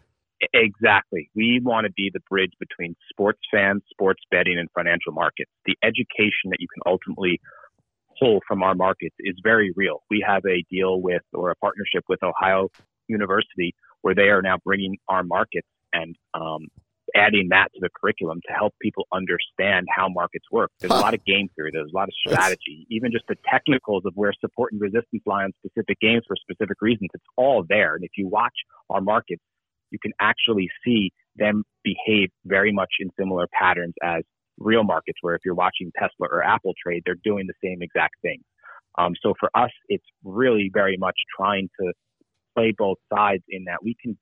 Exactly. 0.53 1.29
We 1.35 1.59
want 1.63 1.85
to 1.85 1.91
be 1.91 2.09
the 2.13 2.21
bridge 2.29 2.53
between 2.59 2.95
sports 3.09 3.39
fans, 3.51 3.81
sports 3.89 4.21
betting, 4.31 4.57
and 4.57 4.69
financial 4.73 5.11
markets. 5.11 5.51
The 5.65 5.75
education 5.83 6.51
that 6.51 6.57
you 6.59 6.67
can 6.73 6.91
ultimately 6.91 7.41
pull 8.19 8.39
from 8.47 8.63
our 8.63 8.75
markets 8.75 9.15
is 9.19 9.35
very 9.43 9.73
real. 9.75 10.03
We 10.09 10.23
have 10.25 10.43
a 10.45 10.63
deal 10.71 11.01
with 11.01 11.23
or 11.33 11.51
a 11.51 11.55
partnership 11.55 12.05
with 12.07 12.19
Ohio 12.23 12.69
University 13.07 13.73
where 14.01 14.15
they 14.15 14.29
are 14.29 14.41
now 14.41 14.57
bringing 14.63 14.97
our 15.09 15.23
markets 15.23 15.67
and 15.91 16.15
um, 16.33 16.67
adding 17.15 17.49
that 17.51 17.67
to 17.73 17.79
the 17.81 17.89
curriculum 17.99 18.39
to 18.47 18.53
help 18.53 18.73
people 18.81 19.07
understand 19.13 19.87
how 19.93 20.09
markets 20.09 20.45
work. 20.51 20.71
There's 20.79 20.91
huh. 20.91 20.99
a 20.99 21.01
lot 21.01 21.13
of 21.13 21.23
game 21.25 21.49
theory, 21.55 21.71
there's 21.73 21.91
a 21.93 21.95
lot 21.95 22.07
of 22.07 22.13
strategy, 22.27 22.87
even 22.89 23.11
just 23.11 23.25
the 23.27 23.35
technicals 23.49 24.03
of 24.05 24.13
where 24.15 24.33
support 24.39 24.71
and 24.71 24.81
resistance 24.81 25.23
lie 25.25 25.43
on 25.43 25.51
specific 25.65 25.99
games 25.99 26.23
for 26.27 26.35
specific 26.35 26.77
reasons. 26.81 27.09
It's 27.13 27.23
all 27.37 27.65
there. 27.67 27.95
And 27.95 28.03
if 28.03 28.11
you 28.17 28.27
watch 28.27 28.55
our 28.89 29.01
markets, 29.01 29.41
you 29.91 29.99
can 30.01 30.11
actually 30.19 30.69
see 30.85 31.11
them 31.35 31.63
behave 31.83 32.29
very 32.45 32.71
much 32.71 32.89
in 32.99 33.09
similar 33.17 33.47
patterns 33.57 33.93
as 34.03 34.23
real 34.59 34.83
markets 34.83 35.17
where 35.21 35.35
if 35.35 35.41
you're 35.45 35.55
watching 35.55 35.91
Tesla 35.97 36.27
or 36.29 36.43
Apple 36.43 36.73
trade, 36.81 37.03
they're 37.05 37.15
doing 37.23 37.47
the 37.47 37.53
same 37.63 37.81
exact 37.81 38.15
thing. 38.21 38.41
Um, 38.97 39.13
so 39.21 39.33
for 39.39 39.49
us, 39.55 39.71
it's 39.87 40.05
really 40.23 40.69
very 40.73 40.97
much 40.97 41.15
trying 41.37 41.69
to 41.79 41.93
play 42.55 42.73
both 42.77 42.97
sides 43.13 43.43
in 43.49 43.65
that 43.65 43.77
we 43.83 43.95
can 44.01 44.17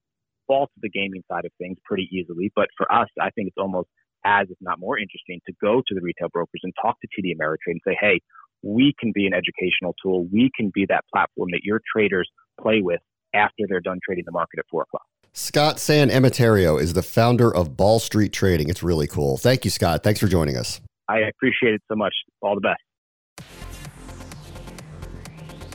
fall 0.47 0.67
to 0.67 0.79
the 0.81 0.89
gaming 0.89 1.23
side 1.29 1.45
of 1.45 1.51
things 1.59 1.77
pretty 1.85 2.09
easily. 2.11 2.51
But 2.55 2.67
for 2.77 2.91
us, 2.91 3.09
I 3.21 3.29
think 3.31 3.49
it's 3.49 3.57
almost 3.59 3.89
as, 4.25 4.47
if 4.49 4.57
not 4.61 4.79
more 4.79 4.97
interesting, 4.97 5.39
to 5.45 5.53
go 5.61 5.81
to 5.87 5.95
the 5.95 6.01
retail 6.01 6.29
brokers 6.29 6.61
and 6.63 6.73
talk 6.81 6.97
to 7.01 7.07
TD 7.07 7.33
Ameritrade 7.35 7.77
and 7.77 7.81
say, 7.85 7.97
hey, 7.99 8.19
we 8.63 8.93
can 8.99 9.11
be 9.13 9.27
an 9.27 9.33
educational 9.33 9.93
tool. 10.01 10.27
We 10.31 10.49
can 10.55 10.71
be 10.73 10.85
that 10.89 11.03
platform 11.13 11.49
that 11.51 11.61
your 11.63 11.81
traders 11.93 12.29
play 12.59 12.81
with 12.81 12.99
after 13.33 13.65
they're 13.69 13.81
done 13.81 13.99
trading 14.03 14.23
the 14.25 14.31
market 14.31 14.59
at 14.59 14.65
four 14.71 14.83
o'clock. 14.83 15.03
Scott 15.33 15.79
San 15.79 16.09
Emeterio 16.09 16.81
is 16.81 16.93
the 16.93 17.03
founder 17.03 17.53
of 17.53 17.77
Ball 17.77 17.99
Street 17.99 18.33
Trading. 18.33 18.69
It's 18.69 18.81
really 18.81 19.05
cool. 19.05 19.37
Thank 19.37 19.65
you, 19.65 19.71
Scott. 19.71 20.03
Thanks 20.03 20.19
for 20.19 20.27
joining 20.27 20.57
us. 20.57 20.81
I 21.07 21.19
appreciate 21.19 21.75
it 21.75 21.81
so 21.87 21.95
much. 21.95 22.13
All 22.41 22.55
the 22.55 22.61
best. 22.61 23.66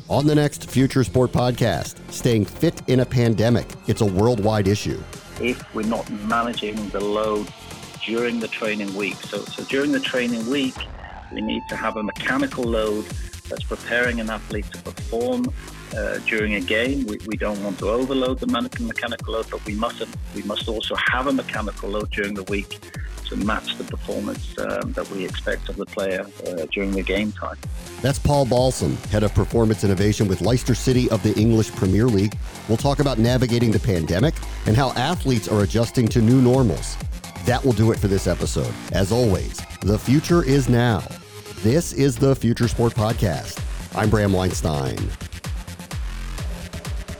On 0.08 0.26
the 0.26 0.34
next 0.34 0.68
Future 0.68 1.04
Sport 1.04 1.32
podcast, 1.32 1.96
staying 2.10 2.44
fit 2.44 2.82
in 2.88 3.00
a 3.00 3.06
pandemic. 3.06 3.66
It's 3.86 4.00
a 4.00 4.06
worldwide 4.06 4.68
issue. 4.68 5.00
If 5.40 5.74
we're 5.74 5.86
not 5.86 6.10
managing 6.10 6.88
the 6.90 7.00
load 7.00 7.48
during 8.04 8.40
the 8.40 8.48
training 8.48 8.94
week, 8.94 9.14
so, 9.14 9.38
so 9.38 9.64
during 9.64 9.92
the 9.92 10.00
training 10.00 10.48
week, 10.50 10.74
we 11.32 11.40
need 11.40 11.62
to 11.68 11.76
have 11.76 11.96
a 11.96 12.02
mechanical 12.02 12.64
load 12.64 13.04
that's 13.48 13.62
preparing 13.62 14.20
an 14.20 14.28
athlete 14.28 14.66
to 14.72 14.78
perform 14.82 15.46
uh, 15.96 16.18
during 16.26 16.54
a 16.54 16.60
game. 16.60 17.06
We, 17.06 17.18
we 17.26 17.36
don't 17.36 17.62
want 17.62 17.78
to 17.78 17.88
overload 17.88 18.40
the 18.40 18.46
mechanical 18.48 19.34
load, 19.34 19.46
but 19.50 19.64
we 19.64 19.74
mustn't. 19.74 20.14
We 20.34 20.42
must 20.42 20.68
also 20.68 20.94
have 21.10 21.26
a 21.26 21.32
mechanical 21.32 21.90
load 21.90 22.10
during 22.10 22.34
the 22.34 22.44
week 22.44 22.80
to 23.32 23.44
match 23.44 23.76
the 23.78 23.84
performance 23.84 24.54
um, 24.58 24.92
that 24.92 25.08
we 25.10 25.24
expect 25.24 25.68
of 25.68 25.76
the 25.76 25.86
player 25.86 26.26
uh, 26.46 26.66
during 26.70 26.90
the 26.90 27.02
game 27.02 27.32
time. 27.32 27.56
That's 28.00 28.18
Paul 28.18 28.46
Balsom, 28.46 28.96
head 29.10 29.22
of 29.22 29.34
performance 29.34 29.84
innovation 29.84 30.28
with 30.28 30.40
Leicester 30.40 30.74
City 30.74 31.10
of 31.10 31.22
the 31.22 31.34
English 31.38 31.72
Premier 31.72 32.06
League. 32.06 32.36
We'll 32.68 32.76
talk 32.76 32.98
about 32.98 33.18
navigating 33.18 33.70
the 33.70 33.78
pandemic 33.78 34.34
and 34.66 34.76
how 34.76 34.90
athletes 34.92 35.48
are 35.48 35.62
adjusting 35.62 36.08
to 36.08 36.20
new 36.20 36.40
normals. 36.40 36.96
That 37.46 37.64
will 37.64 37.72
do 37.72 37.90
it 37.90 37.98
for 37.98 38.08
this 38.08 38.26
episode. 38.26 38.72
As 38.92 39.10
always, 39.12 39.60
the 39.80 39.98
future 39.98 40.44
is 40.44 40.68
now. 40.68 41.02
This 41.62 41.92
is 41.92 42.16
the 42.16 42.36
Future 42.36 42.68
Sport 42.68 42.94
Podcast. 42.94 43.60
I'm 43.96 44.10
Bram 44.10 44.32
Weinstein. 44.32 44.98